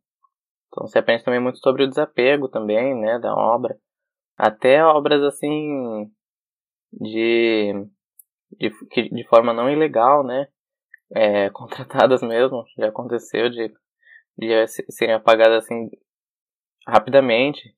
então 0.67 0.87
se 0.87 0.97
aprende 0.97 1.23
também 1.23 1.39
muito 1.39 1.59
sobre 1.59 1.83
o 1.83 1.87
desapego 1.87 2.47
também, 2.47 2.95
né, 2.95 3.19
da 3.19 3.33
obra. 3.33 3.77
Até 4.37 4.83
obras 4.83 5.21
assim 5.23 6.11
de 6.93 7.73
de, 8.51 8.69
de 9.09 9.27
forma 9.27 9.53
não 9.53 9.69
ilegal, 9.69 10.23
né, 10.23 10.47
é, 11.11 11.49
contratadas 11.51 12.21
mesmo, 12.21 12.63
já 12.77 12.87
aconteceu 12.89 13.49
de, 13.49 13.71
de 14.37 14.67
serem 14.67 15.15
apagadas 15.15 15.63
assim 15.63 15.89
rapidamente. 16.87 17.75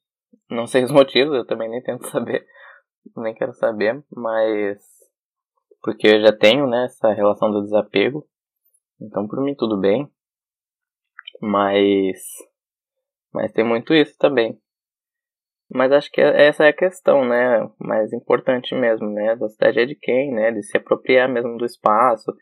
Não 0.49 0.67
sei 0.67 0.83
os 0.83 0.91
motivos, 0.93 1.35
eu 1.35 1.45
também 1.45 1.69
nem 1.69 1.81
tento 1.81 2.07
saber 2.07 2.45
nem 3.15 3.33
quero 3.33 3.53
saber, 3.53 4.03
mas 4.11 4.79
porque 5.81 6.07
eu 6.07 6.21
já 6.21 6.31
tenho 6.31 6.67
né, 6.67 6.85
essa 6.85 7.11
relação 7.11 7.51
do 7.51 7.61
desapego, 7.63 8.27
então 9.01 9.27
por 9.27 9.41
mim 9.41 9.55
tudo 9.55 9.79
bem, 9.79 10.09
mas 11.41 12.17
mas 13.33 13.51
tem 13.51 13.63
muito 13.63 13.93
isso 13.93 14.15
também. 14.17 14.57
Mas 15.73 15.91
acho 15.93 16.11
que 16.11 16.19
essa 16.19 16.65
é 16.65 16.69
a 16.69 16.73
questão, 16.73 17.25
né, 17.25 17.69
mais 17.79 18.11
importante 18.11 18.75
mesmo, 18.75 19.09
né, 19.09 19.35
da 19.37 19.47
cidade 19.47 19.79
é 19.79 19.85
de 19.85 19.95
quem, 19.95 20.33
né, 20.33 20.51
de 20.51 20.61
se 20.63 20.75
apropriar 20.77 21.29
mesmo 21.29 21.57
do 21.57 21.65
espaço 21.65 22.33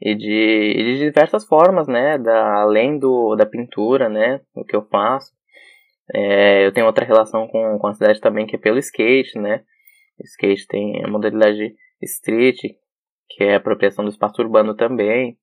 e 0.00 0.14
de, 0.14 0.74
e 0.76 0.82
de 0.82 0.98
diversas 0.98 1.46
formas, 1.46 1.86
né, 1.86 2.18
da, 2.18 2.62
além 2.62 2.98
do, 2.98 3.36
da 3.36 3.46
pintura, 3.46 4.08
né, 4.08 4.40
o 4.54 4.64
que 4.64 4.74
eu 4.74 4.82
faço. 4.88 5.32
É, 6.12 6.66
eu 6.66 6.72
tenho 6.72 6.86
outra 6.86 7.04
relação 7.04 7.46
com, 7.46 7.78
com 7.78 7.86
a 7.86 7.94
cidade 7.94 8.20
também 8.20 8.44
que 8.44 8.56
é 8.56 8.58
pelo 8.58 8.78
skate, 8.78 9.38
né, 9.38 9.62
skate 10.24 10.66
tem 10.66 11.04
a 11.04 11.08
modalidade 11.08 11.74
street, 12.02 12.58
que 13.28 13.44
é 13.44 13.54
a 13.54 13.58
apropriação 13.58 14.04
do 14.04 14.10
espaço 14.10 14.42
urbano 14.42 14.74
também. 14.74 15.38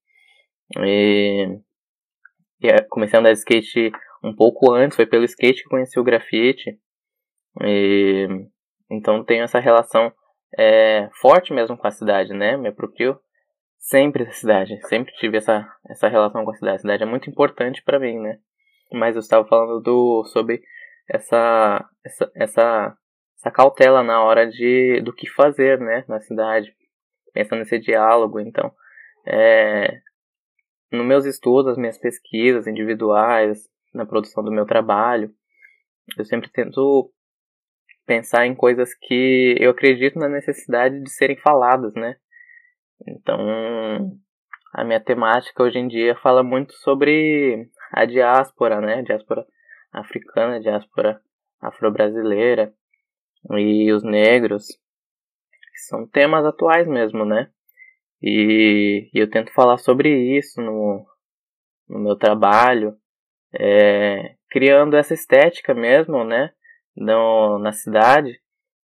E 0.77 1.59
comecei 2.89 3.17
a 3.17 3.19
andar 3.19 3.33
de 3.33 3.39
skate 3.39 3.91
um 4.23 4.35
pouco 4.35 4.71
antes, 4.71 4.95
foi 4.95 5.05
pelo 5.05 5.25
skate 5.25 5.63
que 5.63 5.69
conheci 5.69 5.99
o 5.99 6.03
grafite. 6.03 6.77
E, 7.63 8.27
então 8.89 9.23
tenho 9.23 9.43
essa 9.43 9.59
relação 9.59 10.11
é, 10.57 11.09
forte 11.19 11.53
mesmo 11.53 11.77
com 11.77 11.87
a 11.87 11.91
cidade, 11.91 12.33
né? 12.33 12.57
Me 12.57 12.69
aproprio 12.69 13.19
sempre 13.77 14.25
da 14.25 14.31
cidade, 14.31 14.79
sempre 14.87 15.13
tive 15.13 15.37
essa, 15.37 15.67
essa 15.89 16.07
relação 16.07 16.45
com 16.45 16.51
a 16.51 16.55
cidade. 16.55 16.75
A 16.75 16.79
cidade 16.79 17.03
é 17.03 17.05
muito 17.05 17.29
importante 17.29 17.81
para 17.83 17.99
mim, 17.99 18.19
né? 18.19 18.37
Mas 18.91 19.15
eu 19.15 19.21
estava 19.21 19.47
falando 19.47 19.81
do, 19.81 20.23
sobre 20.25 20.61
essa, 21.09 21.89
essa, 22.05 22.31
essa 22.35 22.97
essa 23.41 23.51
cautela 23.51 24.03
na 24.03 24.23
hora 24.23 24.47
de 24.47 25.01
do 25.01 25.11
que 25.11 25.27
fazer, 25.27 25.79
né, 25.79 26.05
na 26.07 26.19
cidade, 26.21 26.73
pensando 27.33 27.59
nesse 27.59 27.79
diálogo. 27.79 28.39
Então, 28.39 28.71
é, 29.25 29.99
nos 30.91 31.05
meus 31.05 31.25
estudos, 31.25 31.71
as 31.71 31.77
minhas 31.77 31.97
pesquisas 31.97 32.67
individuais, 32.67 33.69
na 33.93 34.05
produção 34.05 34.43
do 34.43 34.51
meu 34.51 34.65
trabalho, 34.65 35.33
eu 36.17 36.25
sempre 36.25 36.49
tento 36.49 37.11
pensar 38.05 38.45
em 38.45 38.55
coisas 38.55 38.93
que 38.93 39.55
eu 39.59 39.71
acredito 39.71 40.19
na 40.19 40.27
necessidade 40.27 41.01
de 41.01 41.09
serem 41.09 41.37
faladas, 41.37 41.93
né? 41.93 42.15
Então, 43.07 44.19
a 44.73 44.83
minha 44.83 44.99
temática 44.99 45.63
hoje 45.63 45.79
em 45.79 45.87
dia 45.87 46.15
fala 46.15 46.43
muito 46.43 46.73
sobre 46.73 47.69
a 47.91 48.05
diáspora, 48.05 48.79
né? 48.81 49.01
Diáspora 49.01 49.45
africana, 49.91 50.59
diáspora 50.59 51.21
afro-brasileira 51.61 52.73
e 53.51 53.91
os 53.91 54.03
negros, 54.03 54.67
são 55.87 56.07
temas 56.07 56.45
atuais 56.45 56.87
mesmo, 56.87 57.25
né? 57.25 57.49
E, 58.21 59.09
eu 59.13 59.29
tento 59.29 59.51
falar 59.53 59.77
sobre 59.77 60.37
isso 60.37 60.61
no, 60.61 61.05
no 61.89 61.99
meu 61.99 62.15
trabalho, 62.15 62.95
é, 63.53 64.35
criando 64.49 64.95
essa 64.95 65.13
estética 65.13 65.73
mesmo, 65.73 66.23
né? 66.23 66.51
No, 66.95 67.57
na 67.59 67.71
cidade 67.71 68.39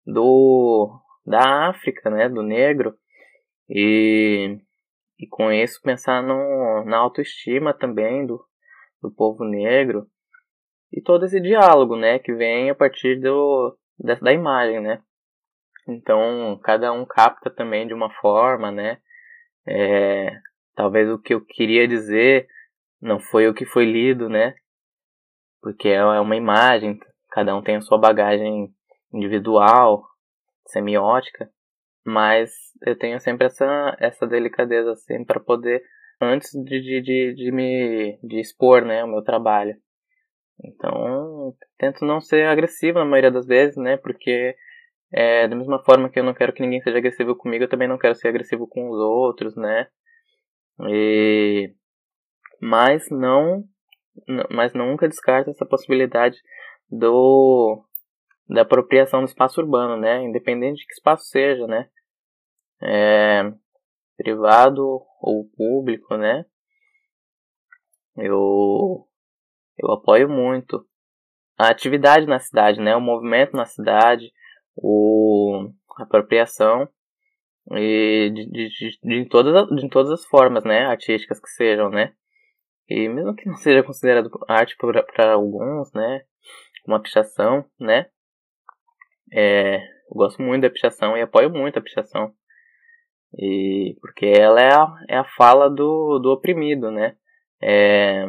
do 0.07 1.01
da 1.27 1.69
África, 1.69 2.11
né? 2.11 2.29
Do 2.29 2.43
negro 2.43 2.95
e, 3.69 4.59
e 5.19 5.27
com 5.27 5.51
isso 5.51 5.81
pensar 5.83 6.23
no, 6.23 6.85
na 6.85 6.99
autoestima 6.99 7.73
também 7.73 8.27
do, 8.27 8.45
do 9.03 9.11
povo 9.11 9.45
negro 9.45 10.07
e 10.93 11.01
todo 11.01 11.25
esse 11.25 11.41
diálogo, 11.41 11.97
né? 11.97 12.19
Que 12.19 12.33
vem 12.33 12.71
a 12.71 12.75
partir 12.75 13.21
do, 13.21 13.77
da, 13.99 14.15
da 14.15 14.33
imagem, 14.33 14.81
né? 14.81 15.03
Então, 15.89 16.59
cada 16.63 16.93
um 16.93 17.05
capta 17.05 17.51
também 17.51 17.87
de 17.87 17.93
uma 17.93 18.11
forma, 18.21 18.71
né? 18.71 19.01
É, 19.67 20.31
talvez 20.75 21.09
o 21.11 21.19
que 21.19 21.35
eu 21.35 21.45
queria 21.45 21.89
dizer 21.89 22.47
não 23.01 23.21
foi 23.21 23.49
o 23.49 23.55
que 23.55 23.65
foi 23.65 23.85
lido, 23.85 24.29
né? 24.29 24.55
Porque 25.61 25.89
é, 25.89 25.97
é 25.97 26.21
uma 26.21 26.37
imagem, 26.37 26.99
cada 27.31 27.57
um 27.57 27.63
tem 27.63 27.77
a 27.77 27.81
sua 27.81 27.99
bagagem 27.99 28.73
individual, 29.13 30.05
semiótica, 30.67 31.49
mas 32.05 32.51
eu 32.87 32.97
tenho 32.97 33.21
sempre 33.21 33.47
essa, 33.47 33.97
essa 33.99 34.27
delicadeza 34.27 34.93
assim 34.93 35.25
para 35.25 35.41
poder 35.41 35.83
antes 36.21 36.51
de, 36.53 36.81
de, 36.81 37.01
de, 37.01 37.35
de 37.35 37.53
me 37.53 38.19
de 38.23 38.41
expor, 38.41 38.85
né, 38.85 39.03
o 39.05 39.09
meu 39.09 39.23
trabalho. 39.23 39.77
Então, 40.63 41.55
tento 41.79 42.05
não 42.05 42.21
ser 42.21 42.47
agressivo 42.47 42.99
na 42.99 43.05
maioria 43.05 43.31
das 43.31 43.47
vezes, 43.47 43.77
né? 43.77 43.97
Porque 43.97 44.55
é, 45.17 45.47
da 45.47 45.55
mesma 45.55 45.79
forma 45.85 46.11
que 46.11 46.19
eu 46.19 46.25
não 46.25 46.35
quero 46.35 46.53
que 46.53 46.61
ninguém 46.61 46.83
seja 46.83 46.99
agressivo 46.99 47.37
comigo, 47.37 47.63
eu 47.63 47.69
também 47.69 47.87
não 47.87 47.97
quero 47.97 48.17
ser 48.17 48.27
agressivo 48.27 48.67
com 48.67 48.91
os 48.91 48.99
outros, 48.99 49.55
né? 49.55 49.87
E 50.89 51.73
mas 52.61 53.09
não 53.11 53.63
mas 54.51 54.75
nunca 54.75 55.09
descarta 55.09 55.51
essa 55.51 55.65
possibilidade 55.65 56.37
do 56.91 57.85
da 58.49 58.63
apropriação 58.63 59.21
do 59.21 59.27
espaço 59.27 59.61
urbano, 59.61 59.97
né? 59.97 60.21
Independente 60.25 60.79
de 60.79 60.87
que 60.87 60.95
espaço 60.95 61.27
seja, 61.27 61.65
né? 61.69 61.89
É, 62.83 63.53
privado 64.17 64.85
ou 65.21 65.49
público, 65.57 66.17
né? 66.17 66.45
Eu 68.17 69.07
eu 69.79 69.93
apoio 69.93 70.29
muito 70.29 70.85
a 71.57 71.69
atividade 71.69 72.27
na 72.27 72.41
cidade, 72.41 72.81
né? 72.81 72.97
O 72.97 73.01
movimento 73.01 73.57
na 73.57 73.65
cidade, 73.65 74.33
o, 74.77 75.71
apropriação 75.99 76.89
e 77.73 78.31
de, 78.35 78.47
de, 78.51 78.69
de, 78.69 78.99
de, 79.03 79.29
todas, 79.29 79.69
de 79.69 79.89
todas 79.89 80.13
as 80.13 80.25
formas, 80.27 80.65
né? 80.65 80.87
Artísticas 80.87 81.41
que 81.41 81.49
sejam, 81.49 81.89
né? 81.91 82.13
E 82.89 83.09
mesmo 83.09 83.35
que 83.35 83.49
não 83.49 83.57
seja 83.57 83.83
considerado 83.83 84.31
arte 84.49 84.77
para 84.77 85.33
alguns, 85.33 85.93
né? 85.93 86.25
uma 86.87 87.01
pichação, 87.01 87.65
né? 87.79 88.07
É, 89.33 89.77
eu 89.77 90.15
gosto 90.15 90.41
muito 90.43 90.63
da 90.63 90.71
pichação 90.71 91.17
e 91.17 91.23
apoio 91.23 91.51
muito 91.51 91.79
a 91.79 91.83
pichação. 91.83 92.33
E, 93.37 93.97
porque 94.01 94.27
ela 94.27 94.61
é 94.61 94.73
a, 94.73 94.95
é 95.09 95.17
a 95.17 95.25
fala 95.25 95.69
do, 95.69 96.19
do 96.19 96.31
oprimido, 96.31 96.91
né? 96.91 97.17
É, 97.61 98.27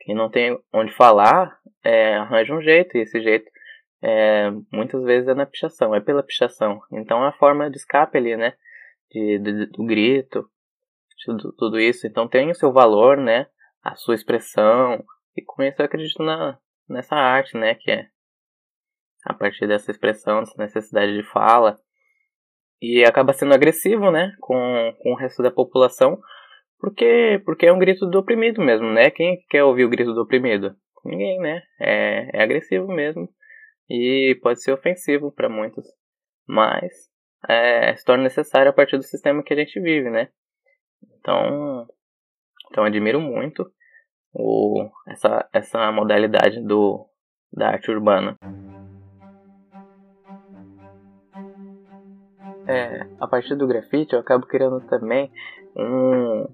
quem 0.00 0.14
não 0.14 0.30
tem 0.30 0.58
onde 0.72 0.94
falar, 0.94 1.58
é, 1.82 2.14
arranja 2.16 2.54
um 2.54 2.62
jeito, 2.62 2.96
e 2.96 3.00
esse 3.00 3.20
jeito 3.20 3.50
é, 4.02 4.50
muitas 4.72 5.02
vezes 5.04 5.28
é 5.28 5.34
na 5.34 5.46
pichação, 5.46 5.94
é 5.94 6.00
pela 6.00 6.22
pichação. 6.22 6.80
Então 6.92 7.24
é 7.24 7.28
a 7.28 7.32
forma 7.32 7.70
de 7.70 7.76
escape 7.76 8.16
ali, 8.16 8.36
né? 8.36 8.54
De, 9.10 9.38
de 9.38 9.66
do 9.66 9.84
grito, 9.84 10.48
de 11.18 11.56
tudo 11.56 11.78
isso. 11.78 12.06
Então 12.06 12.26
tem 12.26 12.50
o 12.50 12.54
seu 12.54 12.72
valor, 12.72 13.16
né? 13.16 13.46
A 13.82 13.94
sua 13.94 14.14
expressão. 14.14 15.04
E 15.36 15.42
com 15.42 15.62
isso 15.62 15.80
eu 15.80 15.84
acredito 15.84 16.22
na, 16.22 16.58
nessa 16.88 17.14
arte, 17.14 17.56
né? 17.56 17.74
Que 17.74 17.90
é 17.90 18.06
a 19.26 19.34
partir 19.34 19.66
dessa 19.66 19.90
expressão, 19.90 20.40
dessa 20.40 20.56
necessidade 20.56 21.14
de 21.14 21.22
fala. 21.22 21.78
E 22.80 23.04
acaba 23.04 23.34
sendo 23.34 23.52
agressivo, 23.52 24.10
né? 24.10 24.34
Com, 24.40 24.94
com 24.98 25.12
o 25.12 25.16
resto 25.16 25.42
da 25.42 25.50
população. 25.50 26.18
Porque, 26.78 27.42
porque 27.44 27.66
é 27.66 27.72
um 27.72 27.78
grito 27.78 28.06
do 28.06 28.18
oprimido 28.18 28.62
mesmo, 28.62 28.90
né? 28.90 29.10
Quem 29.10 29.44
quer 29.50 29.62
ouvir 29.62 29.84
o 29.84 29.90
grito 29.90 30.14
do 30.14 30.22
oprimido? 30.22 30.74
Ninguém, 31.04 31.38
né? 31.38 31.62
É, 31.78 32.38
é 32.38 32.42
agressivo 32.42 32.88
mesmo 32.88 33.28
e 33.90 34.38
pode 34.40 34.62
ser 34.62 34.72
ofensivo 34.72 35.32
para 35.32 35.48
muitos, 35.48 35.84
mas 36.46 37.10
é, 37.48 37.96
se 37.96 38.04
torna 38.04 38.22
necessário 38.22 38.70
a 38.70 38.72
partir 38.72 38.96
do 38.96 39.02
sistema 39.02 39.42
que 39.42 39.52
a 39.52 39.56
gente 39.56 39.80
vive, 39.80 40.08
né? 40.08 40.28
Então, 41.18 41.88
então 42.70 42.84
admiro 42.84 43.20
muito 43.20 43.68
o, 44.32 44.88
essa, 45.08 45.48
essa 45.52 45.90
modalidade 45.90 46.62
do, 46.62 47.04
da 47.52 47.70
arte 47.70 47.90
urbana. 47.90 48.36
É, 52.68 53.08
a 53.18 53.26
partir 53.26 53.56
do 53.56 53.66
grafite 53.66 54.12
eu 54.12 54.20
acabo 54.20 54.46
criando 54.46 54.80
também 54.86 55.32
um, 55.76 56.46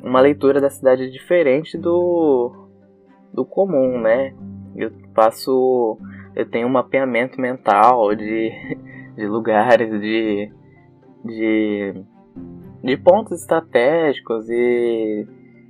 uma 0.00 0.20
leitura 0.20 0.60
da 0.60 0.70
cidade 0.70 1.10
diferente 1.10 1.76
do, 1.76 2.68
do 3.34 3.44
comum, 3.44 4.00
né? 4.00 4.32
Eu 4.76 4.92
passo 5.12 5.98
eu 6.34 6.48
tenho 6.48 6.66
um 6.66 6.70
mapeamento 6.70 7.40
mental 7.40 8.14
de, 8.14 8.50
de 9.16 9.26
lugares, 9.26 9.90
de, 10.00 10.52
de, 11.24 11.94
de 12.82 12.96
pontos 12.96 13.40
estratégicos 13.40 14.48
e 14.48 15.26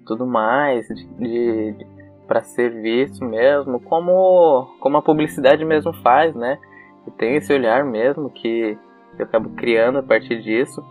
tudo 0.06 0.26
mais, 0.26 0.86
de, 0.88 1.06
de 1.18 1.86
para 2.26 2.42
ser 2.42 2.70
visto 2.80 3.24
mesmo, 3.24 3.78
como, 3.80 4.76
como 4.80 4.96
a 4.96 5.02
publicidade 5.02 5.64
mesmo 5.64 5.92
faz, 5.92 6.34
né? 6.34 6.58
Eu 7.06 7.12
tenho 7.12 7.36
esse 7.36 7.52
olhar 7.52 7.84
mesmo 7.84 8.30
que 8.30 8.78
eu 9.18 9.24
acabo 9.24 9.50
criando 9.50 9.98
a 9.98 10.02
partir 10.02 10.40
disso, 10.40 10.82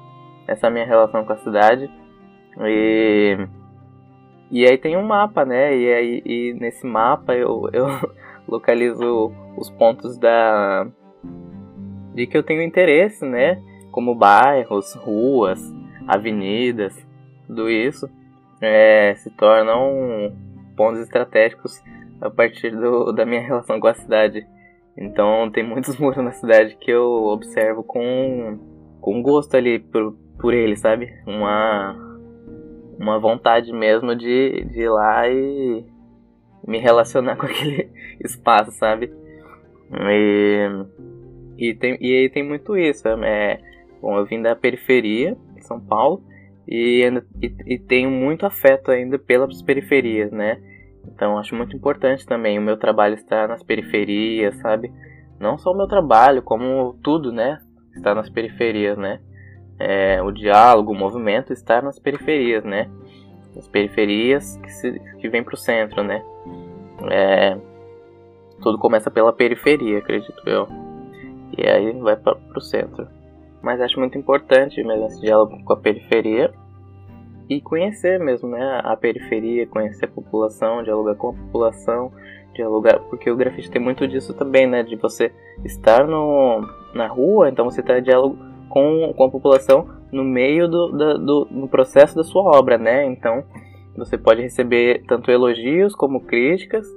essa 0.48 0.70
minha 0.70 0.86
relação 0.86 1.26
com 1.26 1.34
a 1.34 1.38
cidade. 1.38 1.90
E, 2.60 3.38
e 4.52 4.66
aí 4.66 4.78
tem 4.78 4.98
um 4.98 5.04
mapa, 5.04 5.46
né? 5.46 5.76
E, 5.76 5.94
aí, 5.94 6.22
e 6.26 6.54
nesse 6.60 6.86
mapa 6.86 7.34
eu, 7.34 7.70
eu 7.74 7.88
localizo 8.52 9.32
os 9.58 9.70
pontos 9.72 10.18
da 10.18 10.88
de 12.14 12.28
que 12.28 12.38
eu 12.38 12.44
tenho 12.44 12.62
interesse, 12.62 13.26
né? 13.26 13.62
Como 13.90 14.14
bairros, 14.14 14.94
ruas, 14.94 15.60
avenidas, 16.08 16.94
tudo 17.48 17.70
isso 17.70 18.10
é, 18.62 19.16
se 19.16 19.30
tornam 19.32 20.34
pontos 20.78 21.02
estratégicos 21.02 21.82
a 22.22 22.30
partir 22.30 22.72
do, 22.72 23.12
da 23.12 23.26
minha 23.26 23.42
relação 23.46 23.80
com 23.80 23.88
a 23.88 23.94
cidade. 23.94 24.46
Então 24.96 25.50
tem 25.50 25.64
muitos 25.64 25.98
muros 26.00 26.24
na 26.24 26.32
cidade 26.32 26.78
que 26.80 26.92
eu 26.92 27.26
observo 27.26 27.84
com, 27.84 28.60
com 29.02 29.22
gosto 29.22 29.56
ali 29.56 29.80
por, 29.80 30.14
por 30.40 30.54
ele, 30.54 30.76
sabe? 30.76 31.12
Uma, 31.26 31.96
uma 33.00 33.20
vontade 33.20 33.74
mesmo 33.74 34.16
de, 34.16 34.66
de 34.66 34.82
ir 34.82 34.90
lá 34.90 35.28
e 35.28 35.84
me 36.68 36.80
relacionar 36.80 37.36
com 37.38 37.46
aquele 37.46 37.90
espaço, 38.24 38.72
sabe? 38.72 39.12
E, 40.10 40.68
e, 41.58 41.74
tem, 41.76 41.98
e 42.00 42.18
aí 42.18 42.30
tem 42.30 42.44
muito 42.44 42.78
isso. 42.78 43.08
É, 43.08 43.60
bom, 44.02 44.18
eu 44.18 44.26
vim 44.26 44.42
da 44.42 44.56
periferia, 44.56 45.38
de 45.56 45.66
São 45.66 45.80
Paulo, 45.80 46.24
e, 46.68 47.04
e, 47.42 47.74
e 47.76 47.80
tenho 47.80 48.10
muito 48.10 48.46
afeto 48.46 48.92
ainda 48.92 49.20
pelas 49.20 49.62
periferias, 49.62 50.32
né? 50.32 50.62
Então 51.08 51.38
acho 51.38 51.56
muito 51.56 51.76
importante 51.76 52.26
também 52.26 52.58
o 52.60 52.62
meu 52.62 52.78
trabalho 52.78 53.16
estar 53.16 53.48
nas 53.48 53.64
periferias, 53.64 54.56
sabe? 54.58 54.92
Não 55.40 55.58
só 55.58 55.72
o 55.72 55.78
meu 55.78 55.88
trabalho, 55.88 56.42
como 56.42 56.94
tudo, 57.04 57.32
né? 57.32 57.60
Estar 57.96 58.16
nas 58.16 58.30
periferias, 58.30 58.98
né? 58.98 59.20
É, 59.80 60.22
o 60.22 60.32
diálogo, 60.32 60.92
o 60.92 60.96
movimento 60.96 61.52
estar 61.52 61.82
nas 61.82 61.98
periferias, 61.98 62.64
né? 62.64 62.90
As 63.58 63.68
periferias 63.68 64.58
que, 64.58 64.72
se, 64.72 65.00
que 65.20 65.28
vem 65.28 65.44
para 65.44 65.56
o 65.56 65.58
centro, 65.58 66.04
né? 66.04 66.24
É, 67.10 67.58
tudo 68.62 68.78
começa 68.78 69.10
pela 69.10 69.34
periferia, 69.34 70.00
acredito 70.00 70.42
eu. 70.46 70.68
E 71.58 71.68
aí 71.68 71.92
vai 72.00 72.16
para 72.16 72.38
o 72.56 72.62
centro. 72.62 73.08
Mas 73.62 73.82
acho 73.82 74.00
muito 74.00 74.18
importante 74.18 74.84
mesmo 74.84 75.06
esse 75.06 75.22
diálogo 75.22 75.64
com 75.64 75.74
a 75.74 75.78
periferia 75.78 76.52
e 77.50 77.60
conhecer 77.60 78.20
mesmo, 78.20 78.50
né, 78.50 78.82
a 78.84 78.96
periferia, 78.96 79.68
conhecer 79.68 80.06
a 80.06 80.08
população, 80.08 80.84
dialogar 80.84 81.16
com 81.16 81.30
a 81.30 81.34
população, 81.34 82.12
dialogar, 82.54 83.00
porque 83.10 83.30
o 83.30 83.36
grafite 83.36 83.70
tem 83.70 83.82
muito 83.82 84.08
disso 84.08 84.34
também, 84.34 84.66
né, 84.66 84.84
de 84.84 84.96
você 84.96 85.34
estar 85.66 86.08
no, 86.08 86.66
na 86.94 87.08
rua, 87.08 87.50
então 87.50 87.66
você 87.66 87.82
está 87.82 88.00
em 88.00 88.04
diálogo 88.04 88.38
com, 88.70 89.14
com 89.16 89.24
a 89.26 89.30
população 89.30 89.90
no 90.12 90.24
meio 90.24 90.68
do, 90.68 91.18
do, 91.18 91.46
do 91.46 91.68
processo 91.68 92.16
da 92.16 92.24
sua 92.24 92.58
obra, 92.58 92.78
né, 92.78 93.06
então 93.06 93.44
você 93.96 94.18
pode 94.18 94.42
receber 94.42 95.04
tanto 95.08 95.32
elogios 95.32 95.94
como 95.96 96.22
críticas, 96.22 96.88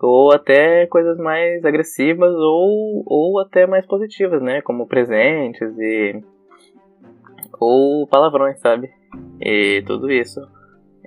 ou 0.00 0.32
até 0.32 0.86
coisas 0.86 1.16
mais 1.18 1.64
agressivas 1.64 2.34
ou, 2.34 3.02
ou 3.06 3.40
até 3.40 3.66
mais 3.66 3.86
positivas, 3.86 4.42
né? 4.42 4.60
Como 4.60 4.86
presentes 4.86 5.76
e. 5.78 6.22
ou 7.58 8.06
palavrões, 8.06 8.58
sabe? 8.60 8.92
E 9.40 9.82
tudo 9.86 10.10
isso. 10.10 10.40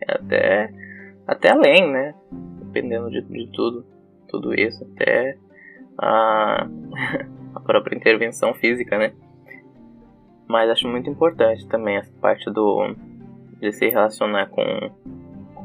Até, 0.08 0.72
até 1.28 1.52
além, 1.52 1.92
né? 1.92 2.16
Dependendo 2.64 3.10
de, 3.10 3.22
de 3.22 3.52
tudo. 3.52 3.86
Tudo 4.28 4.54
isso. 4.54 4.84
Até 4.96 5.38
a, 5.98 6.68
a 7.56 7.60
própria 7.60 7.96
intervenção 7.96 8.54
física, 8.54 8.98
né? 8.98 9.14
Mas 10.48 10.70
acho 10.70 10.88
muito 10.88 11.10
importante 11.10 11.68
também 11.68 11.98
essa 11.98 12.12
parte 12.20 12.50
do 12.50 12.96
de 13.60 13.72
se 13.72 13.88
relacionar 13.90 14.48
com 14.48 14.64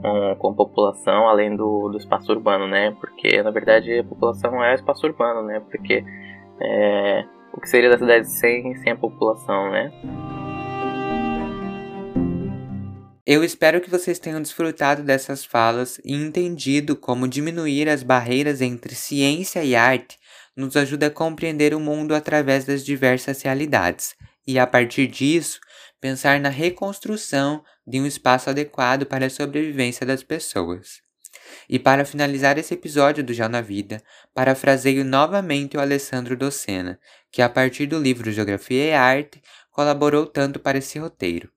com, 0.03 0.37
com 0.37 0.49
a 0.51 0.55
população 0.55 1.29
além 1.29 1.55
do, 1.55 1.89
do 1.89 1.97
espaço 1.97 2.33
urbano, 2.33 2.67
né? 2.67 2.91
Porque 3.01 3.41
na 3.43 3.51
verdade 3.51 4.01
a 4.01 4.05
população 4.05 4.63
é 4.63 4.73
o 4.73 4.75
espaço 4.75 5.07
urbano, 5.07 5.43
né? 5.47 5.61
Porque 5.61 6.05
é, 6.61 7.25
o 7.55 7.61
que 7.61 7.69
seria 7.69 7.89
da 7.89 7.99
cidade 7.99 8.29
sem, 8.29 8.75
sem 8.77 8.93
a 8.93 8.97
população, 8.97 9.71
né? 9.71 9.93
Eu 13.25 13.45
espero 13.45 13.81
que 13.81 13.89
vocês 13.89 14.19
tenham 14.19 14.43
desfrutado 14.43 15.05
dessas 15.05 15.45
falas 15.45 16.01
e 16.05 16.13
entendido 16.13 16.97
como 16.97 17.29
diminuir 17.29 17.89
as 17.89 18.03
barreiras 18.03 18.61
entre 18.61 18.97
ciência 18.97 19.63
e 19.63 19.77
arte 19.77 20.19
nos 20.57 20.77
ajuda 20.77 21.07
a 21.07 21.11
compreender 21.11 21.73
o 21.73 21.81
mundo 21.81 22.15
através 22.15 22.65
das 22.65 22.85
diversas 22.85 23.41
realidades 23.41 24.17
e, 24.47 24.59
a 24.59 24.67
partir 24.67 25.07
disso, 25.07 25.61
pensar 26.03 26.41
na 26.41 26.49
reconstrução 26.49 27.65
de 27.87 28.01
um 28.01 28.07
espaço 28.07 28.51
adequado 28.51 29.07
para 29.07 29.27
a 29.27 29.31
sobrevivência 29.31 30.05
das 30.05 30.21
pessoas. 30.21 31.01
E 31.69 31.79
para 31.79 32.05
finalizar 32.05 32.59
esse 32.59 32.75
episódio 32.75 33.23
do 33.23 33.33
Já 33.33 33.49
na 33.49 33.61
Vida, 33.61 34.03
parafraseio 34.35 35.05
novamente 35.05 35.77
o 35.77 35.81
Alessandro 35.81 36.37
Docena, 36.37 36.99
que 37.31 37.41
a 37.41 37.49
partir 37.49 37.87
do 37.87 38.01
livro 38.01 38.33
Geografia 38.33 38.87
e 38.87 38.93
Arte 38.93 39.41
colaborou 39.71 40.27
tanto 40.27 40.59
para 40.59 40.79
esse 40.79 40.99
roteiro. 40.99 41.49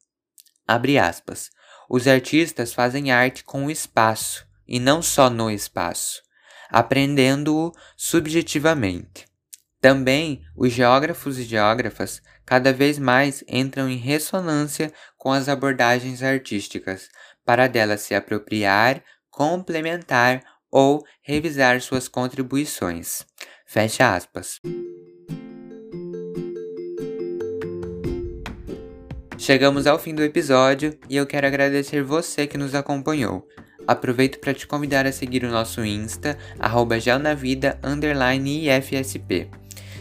Abre 0.68 1.00
aspas. 1.00 1.50
Os 1.90 2.08
artistas 2.08 2.72
fazem 2.72 3.12
arte 3.12 3.44
com 3.44 3.66
o 3.66 3.72
espaço, 3.72 4.48
e 4.68 4.80
não 4.80 5.02
só 5.02 5.30
no 5.30 5.50
espaço, 5.50 6.22
aprendendo-o 6.70 7.72
subjetivamente. 7.98 9.26
Também 9.86 10.42
os 10.56 10.74
geógrafos 10.74 11.38
e 11.38 11.44
geógrafas 11.44 12.20
cada 12.44 12.74
vez 12.74 12.98
mais 12.98 13.44
entram 13.48 13.88
em 13.88 13.98
ressonância 13.98 14.92
com 15.16 15.32
as 15.32 15.48
abordagens 15.48 16.24
artísticas, 16.24 17.08
para 17.46 17.68
delas 17.68 18.02
se 18.02 18.16
apropriar, 18.16 19.04
complementar 19.30 20.42
ou 20.72 21.06
revisar 21.22 21.80
suas 21.82 22.08
contribuições. 22.08 23.28
Fecha 23.68 24.16
aspas. 24.16 24.60
Chegamos 29.38 29.86
ao 29.86 30.00
fim 30.00 30.16
do 30.16 30.24
episódio 30.24 30.98
e 31.08 31.16
eu 31.16 31.28
quero 31.28 31.46
agradecer 31.46 32.02
você 32.02 32.48
que 32.48 32.58
nos 32.58 32.74
acompanhou. 32.74 33.48
aproveito 33.86 34.40
para 34.40 34.52
te 34.52 34.66
convidar 34.66 35.06
a 35.06 35.12
seguir 35.12 35.44
o 35.44 35.52
nosso 35.52 35.86
Insta, 35.86 36.36
arroba. 36.58 36.98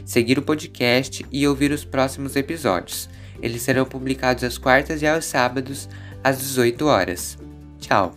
Seguir 0.04 0.38
o 0.38 0.42
podcast 0.42 1.24
e 1.32 1.46
ouvir 1.46 1.72
os 1.72 1.84
próximos 1.84 2.36
episódios. 2.36 3.08
Eles 3.40 3.62
serão 3.62 3.84
publicados 3.84 4.44
às 4.44 4.58
quartas 4.58 5.02
e 5.02 5.06
aos 5.06 5.24
sábados, 5.24 5.88
às 6.22 6.38
18 6.38 6.86
horas. 6.86 7.38
Tchau! 7.80 8.14